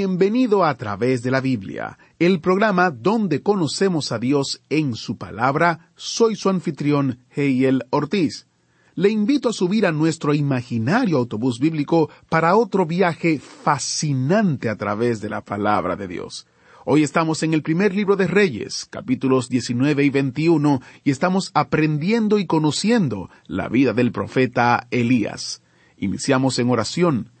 Bienvenido 0.00 0.64
a 0.64 0.74
través 0.78 1.22
de 1.22 1.30
la 1.30 1.42
Biblia, 1.42 1.98
el 2.18 2.40
programa 2.40 2.90
donde 2.90 3.42
conocemos 3.42 4.12
a 4.12 4.18
Dios 4.18 4.62
en 4.70 4.94
su 4.94 5.18
palabra. 5.18 5.90
Soy 5.94 6.36
su 6.36 6.48
anfitrión, 6.48 7.18
Heiel 7.36 7.84
Ortiz. 7.90 8.46
Le 8.94 9.10
invito 9.10 9.50
a 9.50 9.52
subir 9.52 9.84
a 9.84 9.92
nuestro 9.92 10.32
imaginario 10.32 11.18
autobús 11.18 11.60
bíblico 11.60 12.08
para 12.30 12.56
otro 12.56 12.86
viaje 12.86 13.38
fascinante 13.38 14.70
a 14.70 14.76
través 14.76 15.20
de 15.20 15.28
la 15.28 15.42
palabra 15.42 15.96
de 15.96 16.08
Dios. 16.08 16.46
Hoy 16.86 17.02
estamos 17.02 17.42
en 17.42 17.52
el 17.52 17.62
primer 17.62 17.94
libro 17.94 18.16
de 18.16 18.26
Reyes, 18.26 18.86
capítulos 18.88 19.50
19 19.50 20.02
y 20.02 20.08
21, 20.08 20.80
y 21.04 21.10
estamos 21.10 21.50
aprendiendo 21.52 22.38
y 22.38 22.46
conociendo 22.46 23.28
la 23.46 23.68
vida 23.68 23.92
del 23.92 24.12
profeta 24.12 24.86
Elías. 24.90 25.60
Iniciamos 25.98 26.58
en 26.58 26.70
oración. 26.70 27.32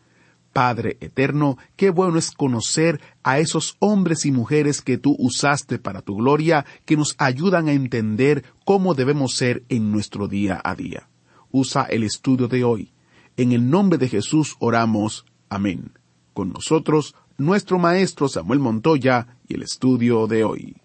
Padre 0.52 0.96
eterno, 1.00 1.58
qué 1.76 1.90
bueno 1.90 2.18
es 2.18 2.32
conocer 2.32 3.00
a 3.22 3.38
esos 3.38 3.76
hombres 3.78 4.26
y 4.26 4.32
mujeres 4.32 4.82
que 4.82 4.98
tú 4.98 5.14
usaste 5.18 5.78
para 5.78 6.02
tu 6.02 6.16
gloria, 6.16 6.66
que 6.84 6.96
nos 6.96 7.14
ayudan 7.18 7.68
a 7.68 7.72
entender 7.72 8.44
cómo 8.64 8.94
debemos 8.94 9.36
ser 9.36 9.62
en 9.68 9.92
nuestro 9.92 10.26
día 10.28 10.60
a 10.62 10.74
día. 10.74 11.08
Usa 11.50 11.82
el 11.84 12.02
estudio 12.02 12.48
de 12.48 12.64
hoy. 12.64 12.92
En 13.36 13.52
el 13.52 13.70
nombre 13.70 13.98
de 13.98 14.08
Jesús 14.08 14.56
oramos. 14.58 15.24
Amén. 15.48 15.92
Con 16.34 16.52
nosotros, 16.52 17.14
nuestro 17.38 17.78
maestro 17.78 18.28
Samuel 18.28 18.58
Montoya 18.58 19.38
y 19.48 19.54
el 19.54 19.62
estudio 19.62 20.26
de 20.26 20.44
hoy. 20.44 20.76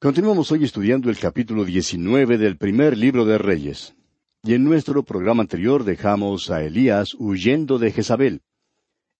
Continuamos 0.00 0.50
hoy 0.52 0.64
estudiando 0.64 1.10
el 1.10 1.18
capítulo 1.18 1.64
19 1.64 2.38
del 2.38 2.56
primer 2.56 2.96
libro 2.96 3.24
de 3.24 3.38
Reyes. 3.38 3.94
Y 4.42 4.54
en 4.54 4.64
nuestro 4.64 5.02
programa 5.02 5.42
anterior 5.42 5.84
dejamos 5.84 6.50
a 6.50 6.64
Elías 6.64 7.14
huyendo 7.18 7.78
de 7.78 7.92
Jezabel. 7.92 8.40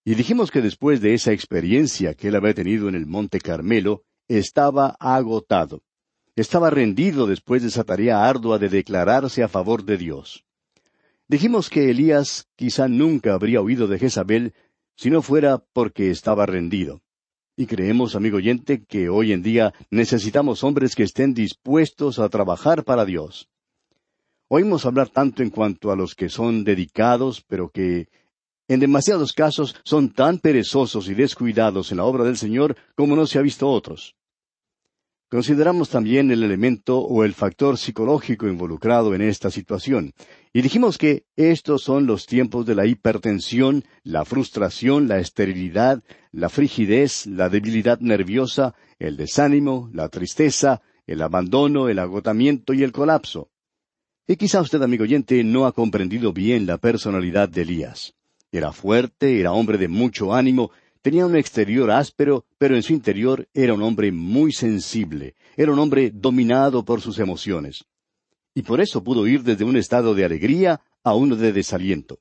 Y 0.05 0.15
dijimos 0.15 0.51
que 0.51 0.63
después 0.63 1.01
de 1.01 1.15
esa 1.15 1.33
experiencia 1.33 2.15
que 2.15 2.29
él 2.29 2.37
había 2.37 2.55
tenido 2.55 2.89
en 2.89 2.95
el 2.95 3.07
Monte 3.07 3.39
Carmelo, 3.39 4.03
estaba 4.29 4.97
agotado. 4.99 5.83
Estaba 6.37 6.71
rendido 6.71 7.27
después 7.27 7.63
de 7.63 7.69
esa 7.69 7.85
tarea 7.85 8.27
ardua 8.27 8.59
de 8.59 8.69
declararse 8.69 9.43
a 9.43 9.49
favor 9.49 9.85
de 9.85 9.99
Dios. 9.99 10.45
Dijimos 11.29 11.69
que 11.69 11.91
Elías 11.91 12.49
quizá 12.57 12.89
nunca 12.89 13.35
habría 13.35 13.61
huido 13.61 13.87
de 13.87 13.99
Jezabel 13.99 14.55
si 14.97 15.11
no 15.11 15.23
fuera 15.23 15.59
porque 15.73 16.11
estaba 16.11 16.47
rendido. 16.47 17.03
Y 17.57 17.67
creemos, 17.67 18.17
amigo 18.17 18.39
oyente, 18.39 18.85
que 18.85 19.09
hoy 19.09 19.33
en 19.33 19.43
día 19.43 19.75
necesitamos 19.91 20.65
hombres 20.65 20.95
que 20.95 21.03
estén 21.03 21.35
dispuestos 21.35 22.19
a 22.19 22.29
trabajar 22.31 22.85
para 22.85 23.05
Dios. 23.05 23.49
Oímos 24.49 24.87
hablar 24.87 25.11
tanto 25.11 25.43
en 25.43 25.51
cuanto 25.51 25.93
a 25.93 25.97
los 25.97 26.15
que 26.15 26.29
son 26.29 26.65
dedicados, 26.65 27.45
pero 27.47 27.71
que 27.71 28.09
en 28.71 28.79
demasiados 28.79 29.33
casos 29.33 29.75
son 29.85 30.11
tan 30.11 30.39
perezosos 30.39 31.09
y 31.09 31.15
descuidados 31.15 31.91
en 31.91 31.97
la 31.97 32.05
obra 32.05 32.23
del 32.23 32.37
Señor 32.37 32.77
como 32.95 33.17
no 33.17 33.27
se 33.27 33.41
ha 33.41 33.43
visto 33.43 33.69
otros. 33.69 34.15
Consideramos 35.29 35.89
también 35.89 36.31
el 36.31 36.45
elemento 36.45 37.01
o 37.01 37.25
el 37.25 37.35
factor 37.35 37.79
psicológico 37.79 38.47
involucrado 38.47 39.13
en 39.13 39.23
esta 39.23 39.51
situación, 39.51 40.13
y 40.53 40.63
dijimos 40.63 40.99
que 40.99 41.25
estos 41.35 41.83
son 41.83 42.07
los 42.07 42.27
tiempos 42.27 42.65
de 42.65 42.77
la 42.77 42.87
hipertensión, 42.87 43.85
la 44.05 44.25
frustración, 44.25 45.09
la 45.09 45.19
esterilidad, 45.19 46.05
la 46.31 46.49
frigidez, 46.49 47.27
la 47.27 47.49
debilidad 47.49 47.99
nerviosa, 47.99 48.77
el 49.01 49.17
desánimo, 49.17 49.91
la 49.93 50.09
tristeza, 50.11 50.81
el 51.09 51.23
abandono, 51.23 51.89
el 51.89 51.99
agotamiento 51.99 52.73
y 52.73 52.85
el 52.85 52.93
colapso. 52.93 53.51
Y 54.29 54.37
quizá 54.37 54.61
usted, 54.61 54.81
amigo 54.81 55.03
oyente, 55.03 55.43
no 55.43 55.67
ha 55.67 55.73
comprendido 55.73 56.33
bien 56.33 56.67
la 56.67 56.79
personalidad 56.79 57.49
de 57.49 57.63
Elías. 57.63 58.15
Era 58.53 58.73
fuerte, 58.73 59.41
era 59.41 59.53
hombre 59.53 59.79
de 59.79 59.89
mucho 59.89 60.35
ánimo, 60.35 60.71
Tenía 61.03 61.25
un 61.25 61.35
exterior 61.35 61.91
áspero, 61.91 62.45
pero 62.59 62.77
en 62.77 62.83
su 62.83 62.93
interior 62.93 63.49
era 63.55 63.73
un 63.73 63.83
hombre 63.83 64.13
muy 64.13 64.53
sensible, 64.53 65.35
era 65.57 65.73
un 65.73 65.79
hombre 65.79 66.11
dominado 66.13 66.85
por 66.85 67.01
sus 67.01 67.19
emociones. 67.19 67.87
Y 68.55 68.63
por 68.63 68.83
eso 68.83 69.03
pudo 69.03 69.27
ir 69.27 69.43
desde 69.43 69.65
un 69.65 69.79
estado 69.79 70.15
de 70.15 70.27
alegría 70.27 70.83
a 71.03 71.15
uno 71.15 71.37
de 71.37 71.53
desaliento. 71.53 72.19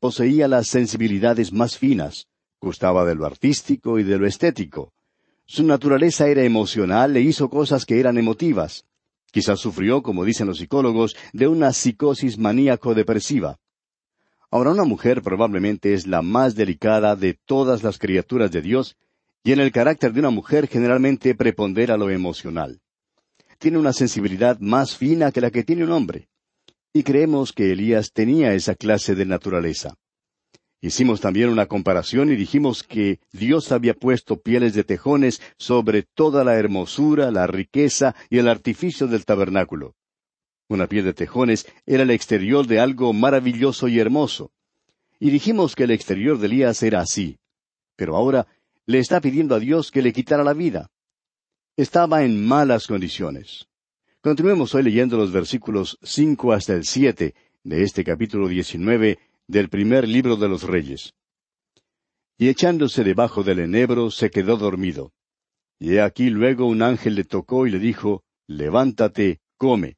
Poseía 0.00 0.48
las 0.48 0.66
sensibilidades 0.66 1.52
más 1.52 1.78
finas, 1.78 2.26
gustaba 2.60 3.04
de 3.04 3.14
lo 3.14 3.24
artístico 3.24 4.00
y 4.00 4.02
de 4.02 4.18
lo 4.18 4.26
estético. 4.26 4.92
Su 5.46 5.62
naturaleza 5.62 6.26
era 6.26 6.42
emocional 6.42 7.16
e 7.16 7.20
hizo 7.20 7.48
cosas 7.48 7.86
que 7.86 8.00
eran 8.00 8.18
emotivas. 8.18 8.84
Quizás 9.30 9.60
sufrió, 9.60 10.02
como 10.02 10.24
dicen 10.24 10.48
los 10.48 10.58
psicólogos, 10.58 11.14
de 11.32 11.46
una 11.46 11.72
psicosis 11.72 12.36
maníaco-depresiva. 12.36 13.60
Ahora 14.50 14.70
una 14.70 14.84
mujer 14.84 15.20
probablemente 15.20 15.92
es 15.92 16.06
la 16.06 16.22
más 16.22 16.54
delicada 16.54 17.16
de 17.16 17.34
todas 17.34 17.82
las 17.82 17.98
criaturas 17.98 18.50
de 18.50 18.62
Dios, 18.62 18.96
y 19.44 19.52
en 19.52 19.60
el 19.60 19.72
carácter 19.72 20.12
de 20.12 20.20
una 20.20 20.30
mujer 20.30 20.68
generalmente 20.68 21.34
prepondera 21.34 21.98
lo 21.98 22.10
emocional. 22.10 22.80
Tiene 23.58 23.78
una 23.78 23.92
sensibilidad 23.92 24.58
más 24.60 24.96
fina 24.96 25.32
que 25.32 25.42
la 25.42 25.50
que 25.50 25.64
tiene 25.64 25.84
un 25.84 25.92
hombre. 25.92 26.28
Y 26.94 27.02
creemos 27.02 27.52
que 27.52 27.72
Elías 27.72 28.12
tenía 28.12 28.54
esa 28.54 28.74
clase 28.74 29.14
de 29.14 29.26
naturaleza. 29.26 29.94
Hicimos 30.80 31.20
también 31.20 31.50
una 31.50 31.66
comparación 31.66 32.32
y 32.32 32.36
dijimos 32.36 32.84
que 32.84 33.20
Dios 33.32 33.72
había 33.72 33.94
puesto 33.94 34.40
pieles 34.40 34.74
de 34.74 34.84
tejones 34.84 35.42
sobre 35.58 36.04
toda 36.04 36.44
la 36.44 36.54
hermosura, 36.54 37.30
la 37.30 37.46
riqueza 37.46 38.14
y 38.30 38.38
el 38.38 38.48
artificio 38.48 39.08
del 39.08 39.24
tabernáculo. 39.24 39.97
Una 40.68 40.86
piel 40.86 41.04
de 41.04 41.14
tejones 41.14 41.66
era 41.86 42.02
el 42.02 42.10
exterior 42.10 42.66
de 42.66 42.78
algo 42.78 43.12
maravilloso 43.12 43.88
y 43.88 43.98
hermoso. 43.98 44.52
Y 45.18 45.30
dijimos 45.30 45.74
que 45.74 45.84
el 45.84 45.90
exterior 45.90 46.38
de 46.38 46.46
Elías 46.46 46.82
era 46.82 47.00
así. 47.00 47.38
Pero 47.96 48.16
ahora 48.16 48.46
le 48.86 48.98
está 48.98 49.20
pidiendo 49.20 49.54
a 49.54 49.58
Dios 49.58 49.90
que 49.90 50.02
le 50.02 50.12
quitara 50.12 50.44
la 50.44 50.52
vida. 50.52 50.90
Estaba 51.76 52.22
en 52.22 52.46
malas 52.46 52.86
condiciones. 52.86 53.66
Continuemos 54.20 54.74
hoy 54.74 54.82
leyendo 54.82 55.16
los 55.16 55.32
versículos 55.32 55.98
cinco 56.02 56.52
hasta 56.52 56.74
el 56.74 56.84
siete 56.84 57.34
de 57.64 57.82
este 57.82 58.04
capítulo 58.04 58.48
diecinueve 58.48 59.18
del 59.46 59.68
primer 59.68 60.06
libro 60.06 60.36
de 60.36 60.48
los 60.48 60.64
Reyes. 60.64 61.14
Y 62.36 62.48
echándose 62.48 63.04
debajo 63.04 63.42
del 63.42 63.60
enebro 63.60 64.10
se 64.10 64.30
quedó 64.30 64.56
dormido. 64.56 65.12
Y 65.78 65.94
he 65.94 66.02
aquí 66.02 66.30
luego 66.30 66.66
un 66.66 66.82
ángel 66.82 67.14
le 67.14 67.24
tocó 67.24 67.66
y 67.66 67.70
le 67.70 67.78
dijo, 67.78 68.22
Levántate, 68.46 69.40
come. 69.56 69.96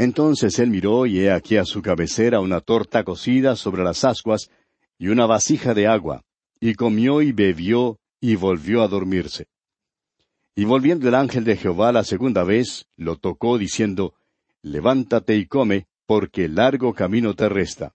Entonces 0.00 0.58
él 0.58 0.70
miró 0.70 1.04
y 1.04 1.20
he 1.20 1.30
aquí 1.30 1.58
a 1.58 1.66
su 1.66 1.82
cabecera 1.82 2.40
una 2.40 2.62
torta 2.62 3.04
cocida 3.04 3.54
sobre 3.54 3.84
las 3.84 4.02
ascuas 4.02 4.50
y 4.98 5.08
una 5.08 5.26
vasija 5.26 5.74
de 5.74 5.88
agua, 5.88 6.24
y 6.58 6.72
comió 6.72 7.20
y 7.20 7.32
bebió 7.32 7.98
y 8.18 8.34
volvió 8.34 8.82
a 8.82 8.88
dormirse. 8.88 9.48
Y 10.56 10.64
volviendo 10.64 11.06
el 11.06 11.14
ángel 11.14 11.44
de 11.44 11.54
Jehová 11.54 11.92
la 11.92 12.02
segunda 12.02 12.44
vez, 12.44 12.86
lo 12.96 13.16
tocó 13.16 13.58
diciendo, 13.58 14.14
Levántate 14.62 15.36
y 15.36 15.44
come, 15.44 15.86
porque 16.06 16.48
largo 16.48 16.94
camino 16.94 17.34
te 17.34 17.50
resta. 17.50 17.92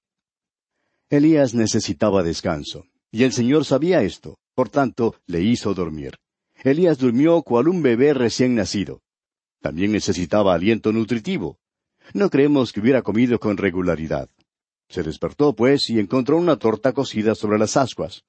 Elías 1.10 1.56
necesitaba 1.56 2.22
descanso, 2.22 2.86
y 3.10 3.24
el 3.24 3.34
Señor 3.34 3.66
sabía 3.66 4.04
esto, 4.04 4.38
por 4.54 4.70
tanto 4.70 5.16
le 5.26 5.42
hizo 5.42 5.74
dormir. 5.74 6.20
Elías 6.64 7.00
durmió 7.00 7.42
cual 7.42 7.68
un 7.68 7.82
bebé 7.82 8.14
recién 8.14 8.54
nacido. 8.54 9.02
También 9.60 9.92
necesitaba 9.92 10.54
aliento 10.54 10.92
nutritivo. 10.92 11.58
No 12.14 12.30
creemos 12.30 12.72
que 12.72 12.80
hubiera 12.80 13.02
comido 13.02 13.40
con 13.40 13.58
regularidad. 13.58 14.30
Se 14.90 15.04
despertó, 15.04 15.56
pues, 15.56 15.90
y 15.90 16.00
encontró 16.00 16.38
una 16.38 16.58
torta 16.58 16.94
cocida 16.94 17.36
sobre 17.36 17.58
las 17.58 17.76
ascuas. 17.78 18.24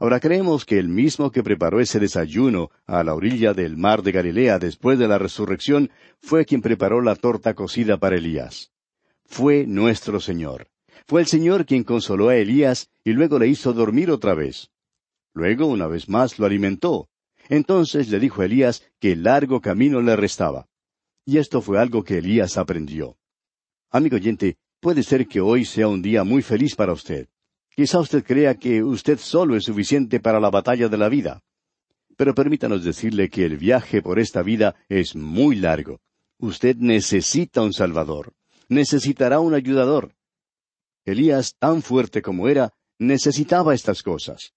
Ahora 0.00 0.20
creemos 0.20 0.64
que 0.64 0.78
el 0.78 0.88
mismo 0.88 1.30
que 1.30 1.42
preparó 1.42 1.80
ese 1.80 2.00
desayuno 2.00 2.70
a 2.86 3.04
la 3.04 3.14
orilla 3.14 3.52
del 3.52 3.76
mar 3.76 4.02
de 4.02 4.12
Galilea 4.12 4.58
después 4.58 4.98
de 4.98 5.06
la 5.06 5.18
resurrección 5.18 5.90
fue 6.20 6.46
quien 6.46 6.62
preparó 6.62 7.02
la 7.02 7.14
torta 7.14 7.54
cocida 7.54 7.98
para 7.98 8.16
Elías. 8.16 8.70
Fue 9.26 9.66
nuestro 9.66 10.18
Señor. 10.18 10.68
Fue 11.06 11.20
el 11.20 11.26
Señor 11.26 11.66
quien 11.66 11.84
consoló 11.84 12.30
a 12.30 12.36
Elías 12.36 12.88
y 13.04 13.12
luego 13.12 13.38
le 13.38 13.48
hizo 13.48 13.72
dormir 13.72 14.10
otra 14.10 14.34
vez. 14.34 14.70
Luego, 15.34 15.66
una 15.66 15.86
vez 15.86 16.08
más, 16.08 16.38
lo 16.38 16.46
alimentó. 16.46 17.08
Entonces 17.48 18.08
le 18.08 18.18
dijo 18.18 18.42
a 18.42 18.46
Elías 18.46 18.82
que 18.98 19.16
largo 19.16 19.60
camino 19.60 20.00
le 20.00 20.16
restaba. 20.16 20.68
Y 21.24 21.38
esto 21.38 21.60
fue 21.60 21.78
algo 21.78 22.02
que 22.02 22.18
Elías 22.18 22.56
aprendió. 22.58 23.16
Amigo 23.90 24.16
oyente, 24.16 24.56
puede 24.80 25.02
ser 25.02 25.26
que 25.28 25.40
hoy 25.40 25.64
sea 25.64 25.88
un 25.88 26.02
día 26.02 26.24
muy 26.24 26.42
feliz 26.42 26.74
para 26.74 26.92
usted. 26.92 27.28
Quizá 27.74 28.00
usted 28.00 28.24
crea 28.24 28.54
que 28.56 28.82
usted 28.82 29.18
solo 29.18 29.56
es 29.56 29.64
suficiente 29.64 30.20
para 30.20 30.40
la 30.40 30.50
batalla 30.50 30.88
de 30.88 30.98
la 30.98 31.08
vida. 31.08 31.42
Pero 32.16 32.34
permítanos 32.34 32.84
decirle 32.84 33.30
que 33.30 33.44
el 33.44 33.56
viaje 33.56 34.02
por 34.02 34.18
esta 34.18 34.42
vida 34.42 34.74
es 34.88 35.14
muy 35.14 35.56
largo. 35.56 36.00
Usted 36.38 36.76
necesita 36.76 37.62
un 37.62 37.72
Salvador. 37.72 38.32
Necesitará 38.68 39.40
un 39.40 39.54
ayudador. 39.54 40.14
Elías, 41.04 41.54
tan 41.58 41.82
fuerte 41.82 42.20
como 42.20 42.48
era, 42.48 42.72
necesitaba 42.98 43.74
estas 43.74 44.02
cosas. 44.02 44.52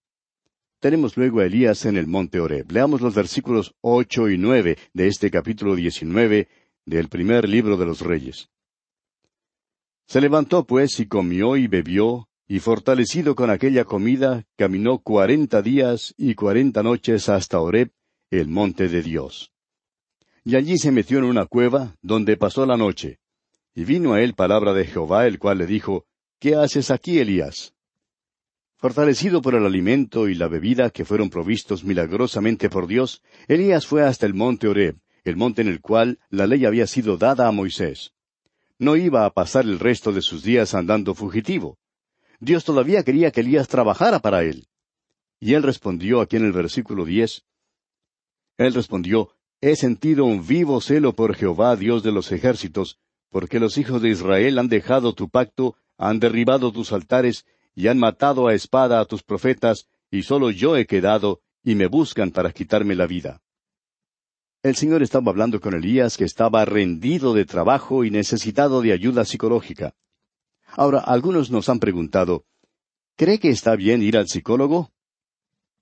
Tenemos 0.85 1.17
luego 1.17 1.39
a 1.39 1.45
Elías 1.45 1.83
en 1.87 1.97
el 1.97 2.05
monte 2.05 2.39
Oreb. 2.39 2.71
Leamos 2.71 3.01
los 3.01 3.15
versículos 3.15 3.73
ocho 3.81 4.29
y 4.29 4.37
nueve 4.37 4.77
de 4.93 5.07
este 5.07 5.31
capítulo 5.31 5.75
diecinueve 5.75 6.47
del 6.85 7.09
primer 7.09 7.49
libro 7.49 7.75
de 7.75 7.87
los 7.87 8.01
Reyes. 8.01 8.51
Se 10.05 10.21
levantó 10.21 10.67
pues 10.67 10.99
y 10.99 11.07
comió 11.07 11.57
y 11.57 11.65
bebió, 11.65 12.29
y 12.47 12.59
fortalecido 12.59 13.33
con 13.33 13.49
aquella 13.49 13.83
comida, 13.83 14.45
caminó 14.57 14.99
cuarenta 14.99 15.63
días 15.63 16.13
y 16.19 16.35
cuarenta 16.35 16.83
noches 16.83 17.29
hasta 17.29 17.59
Oreb, 17.59 17.89
el 18.29 18.47
monte 18.47 18.87
de 18.87 19.01
Dios. 19.01 19.51
Y 20.43 20.55
allí 20.55 20.77
se 20.77 20.91
metió 20.91 21.17
en 21.17 21.23
una 21.23 21.47
cueva, 21.47 21.95
donde 22.03 22.37
pasó 22.37 22.63
la 22.67 22.77
noche. 22.77 23.17
Y 23.73 23.85
vino 23.85 24.13
a 24.13 24.21
él 24.21 24.35
palabra 24.35 24.71
de 24.75 24.85
Jehová, 24.85 25.25
el 25.25 25.39
cual 25.39 25.57
le 25.57 25.65
dijo, 25.65 26.05
¿Qué 26.39 26.53
haces 26.53 26.91
aquí, 26.91 27.17
Elías? 27.17 27.74
Fortalecido 28.85 29.41
por 29.41 29.55
el 29.55 29.65
alimento 29.65 30.29
y 30.29 30.35
la 30.35 30.47
bebida 30.47 30.91
que 30.91 31.05
fueron 31.05 31.31
provistos 31.31 31.83
milagrosamente 31.83 32.69
por 32.69 32.85
Dios, 32.85 33.23
Elías 33.47 33.87
fue 33.87 34.03
hasta 34.03 34.27
el 34.27 34.35
monte 34.35 34.67
Oreb, 34.67 34.99
el 35.23 35.37
monte 35.37 35.63
en 35.63 35.69
el 35.69 35.81
cual 35.81 36.19
la 36.29 36.45
ley 36.45 36.65
había 36.65 36.85
sido 36.85 37.17
dada 37.17 37.47
a 37.47 37.51
Moisés. 37.51 38.13
No 38.77 38.95
iba 38.95 39.25
a 39.25 39.31
pasar 39.31 39.63
el 39.63 39.79
resto 39.79 40.11
de 40.11 40.21
sus 40.21 40.43
días 40.43 40.75
andando 40.75 41.15
fugitivo. 41.15 41.79
Dios 42.39 42.63
todavía 42.63 43.01
quería 43.01 43.31
que 43.31 43.41
Elías 43.41 43.67
trabajara 43.67 44.19
para 44.19 44.43
él. 44.43 44.67
Y 45.39 45.55
él 45.55 45.63
respondió 45.63 46.21
aquí 46.21 46.35
en 46.35 46.45
el 46.45 46.51
versículo 46.51 47.05
diez. 47.05 47.43
Él 48.59 48.75
respondió, 48.75 49.31
He 49.61 49.75
sentido 49.75 50.25
un 50.25 50.45
vivo 50.45 50.79
celo 50.79 51.13
por 51.13 51.33
Jehová, 51.33 51.75
Dios 51.75 52.03
de 52.03 52.11
los 52.11 52.31
ejércitos, 52.31 52.99
porque 53.31 53.59
los 53.59 53.79
hijos 53.79 54.03
de 54.03 54.09
Israel 54.09 54.59
han 54.59 54.69
dejado 54.69 55.13
tu 55.15 55.27
pacto, 55.27 55.75
han 55.97 56.19
derribado 56.19 56.71
tus 56.71 56.93
altares, 56.93 57.47
y 57.75 57.87
han 57.87 57.99
matado 57.99 58.47
a 58.47 58.53
espada 58.53 58.99
a 58.99 59.05
tus 59.05 59.21
profetas, 59.21 59.87
y 60.09 60.23
solo 60.23 60.49
yo 60.49 60.77
he 60.77 60.85
quedado, 60.85 61.41
y 61.63 61.75
me 61.75 61.87
buscan 61.87 62.31
para 62.31 62.51
quitarme 62.51 62.95
la 62.95 63.05
vida. 63.05 63.41
El 64.63 64.75
Señor 64.75 65.03
estaba 65.03 65.29
hablando 65.29 65.59
con 65.59 65.75
Elías 65.75 66.17
que 66.17 66.23
estaba 66.23 66.65
rendido 66.65 67.33
de 67.33 67.45
trabajo 67.45 68.03
y 68.03 68.09
necesitado 68.09 68.81
de 68.81 68.93
ayuda 68.93 69.25
psicológica. 69.25 69.93
Ahora, 70.67 70.99
algunos 70.99 71.51
nos 71.51 71.69
han 71.69 71.79
preguntado, 71.79 72.45
¿cree 73.15 73.39
que 73.39 73.49
está 73.49 73.75
bien 73.75 74.01
ir 74.01 74.17
al 74.17 74.27
psicólogo? 74.27 74.91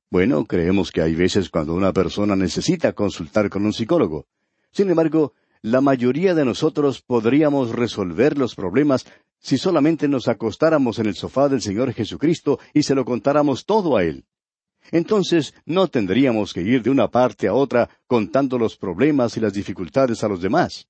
Bueno, 0.09 0.45
creemos 0.45 0.91
que 0.91 1.01
hay 1.01 1.15
veces 1.15 1.49
cuando 1.49 1.73
una 1.73 1.93
persona 1.93 2.35
necesita 2.35 2.93
consultar 2.93 3.49
con 3.49 3.65
un 3.65 3.73
psicólogo. 3.73 4.27
Sin 4.71 4.89
embargo, 4.89 5.33
la 5.63 5.81
mayoría 5.81 6.35
de 6.35 6.45
nosotros 6.45 7.01
podríamos 7.01 7.71
resolver 7.71 8.37
los 8.37 8.53
problemas 8.53 9.07
si 9.39 9.57
solamente 9.57 10.07
nos 10.07 10.27
acostáramos 10.27 10.99
en 10.99 11.07
el 11.07 11.15
sofá 11.15 11.49
del 11.49 11.61
Señor 11.61 11.91
Jesucristo 11.93 12.59
y 12.75 12.83
se 12.83 12.93
lo 12.93 13.03
contáramos 13.03 13.65
todo 13.65 13.97
a 13.97 14.03
Él 14.03 14.25
entonces 14.91 15.53
no 15.65 15.87
tendríamos 15.87 16.53
que 16.53 16.61
ir 16.61 16.83
de 16.83 16.89
una 16.89 17.09
parte 17.09 17.47
a 17.47 17.53
otra 17.53 17.89
contando 18.07 18.57
los 18.57 18.77
problemas 18.77 19.37
y 19.37 19.39
las 19.39 19.53
dificultades 19.53 20.23
a 20.23 20.27
los 20.27 20.41
demás. 20.41 20.87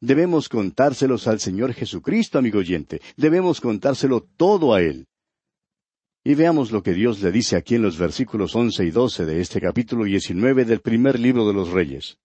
Debemos 0.00 0.48
contárselos 0.48 1.26
al 1.26 1.40
Señor 1.40 1.72
Jesucristo, 1.72 2.38
amigo 2.38 2.60
oyente. 2.60 3.00
Debemos 3.16 3.60
contárselo 3.60 4.26
todo 4.36 4.74
a 4.74 4.80
Él. 4.80 5.06
Y 6.24 6.34
veamos 6.34 6.70
lo 6.70 6.82
que 6.82 6.92
Dios 6.92 7.20
le 7.20 7.32
dice 7.32 7.56
aquí 7.56 7.74
en 7.74 7.82
los 7.82 7.98
versículos 7.98 8.54
once 8.54 8.84
y 8.84 8.90
doce 8.90 9.24
de 9.24 9.40
este 9.40 9.60
capítulo 9.60 10.04
diecinueve 10.04 10.64
del 10.64 10.80
primer 10.80 11.18
libro 11.18 11.46
de 11.46 11.54
los 11.54 11.70
Reyes. 11.70 12.18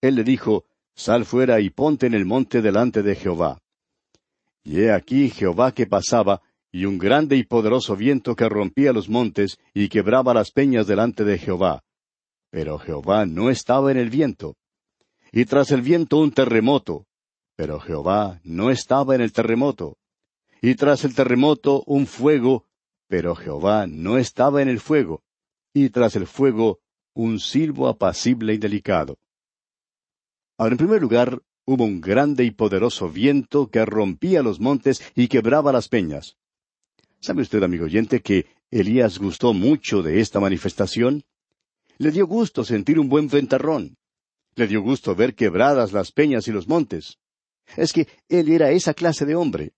Él 0.00 0.14
le 0.14 0.24
dijo, 0.24 0.64
Sal 1.00 1.24
fuera 1.24 1.60
y 1.60 1.70
ponte 1.70 2.06
en 2.08 2.12
el 2.12 2.26
monte 2.26 2.60
delante 2.60 3.02
de 3.02 3.14
Jehová. 3.14 3.58
Y 4.62 4.80
he 4.80 4.92
aquí 4.92 5.30
Jehová 5.30 5.72
que 5.72 5.86
pasaba, 5.86 6.42
y 6.70 6.84
un 6.84 6.98
grande 6.98 7.36
y 7.36 7.44
poderoso 7.44 7.96
viento 7.96 8.36
que 8.36 8.46
rompía 8.50 8.92
los 8.92 9.08
montes 9.08 9.58
y 9.72 9.88
quebraba 9.88 10.34
las 10.34 10.50
peñas 10.50 10.86
delante 10.86 11.24
de 11.24 11.38
Jehová. 11.38 11.82
Pero 12.50 12.78
Jehová 12.78 13.24
no 13.24 13.48
estaba 13.48 13.90
en 13.90 13.96
el 13.96 14.10
viento. 14.10 14.58
Y 15.32 15.46
tras 15.46 15.70
el 15.70 15.80
viento 15.80 16.18
un 16.18 16.32
terremoto. 16.32 17.06
Pero 17.56 17.80
Jehová 17.80 18.38
no 18.44 18.68
estaba 18.68 19.14
en 19.14 19.22
el 19.22 19.32
terremoto. 19.32 19.96
Y 20.60 20.74
tras 20.74 21.06
el 21.06 21.14
terremoto 21.14 21.82
un 21.86 22.06
fuego. 22.06 22.66
Pero 23.08 23.34
Jehová 23.36 23.86
no 23.86 24.18
estaba 24.18 24.60
en 24.60 24.68
el 24.68 24.80
fuego. 24.80 25.22
Y 25.72 25.88
tras 25.88 26.14
el 26.14 26.26
fuego 26.26 26.80
un 27.14 27.40
silbo 27.40 27.88
apacible 27.88 28.52
y 28.52 28.58
delicado. 28.58 29.16
Ahora, 30.60 30.74
en 30.74 30.76
primer 30.76 31.00
lugar, 31.00 31.42
hubo 31.64 31.84
un 31.86 32.02
grande 32.02 32.44
y 32.44 32.50
poderoso 32.50 33.08
viento 33.08 33.70
que 33.70 33.82
rompía 33.86 34.42
los 34.42 34.60
montes 34.60 35.00
y 35.14 35.28
quebraba 35.28 35.72
las 35.72 35.88
peñas. 35.88 36.36
¿Sabe 37.18 37.40
usted, 37.40 37.62
amigo 37.62 37.86
oyente, 37.86 38.20
que 38.20 38.44
Elías 38.70 39.18
gustó 39.18 39.54
mucho 39.54 40.02
de 40.02 40.20
esta 40.20 40.38
manifestación? 40.38 41.24
Le 41.96 42.10
dio 42.10 42.26
gusto 42.26 42.62
sentir 42.62 43.00
un 43.00 43.08
buen 43.08 43.28
ventarrón. 43.28 43.96
Le 44.54 44.66
dio 44.66 44.82
gusto 44.82 45.14
ver 45.14 45.34
quebradas 45.34 45.94
las 45.94 46.12
peñas 46.12 46.46
y 46.46 46.52
los 46.52 46.68
montes. 46.68 47.16
Es 47.78 47.94
que 47.94 48.06
él 48.28 48.50
era 48.50 48.70
esa 48.70 48.92
clase 48.92 49.24
de 49.24 49.36
hombre. 49.36 49.72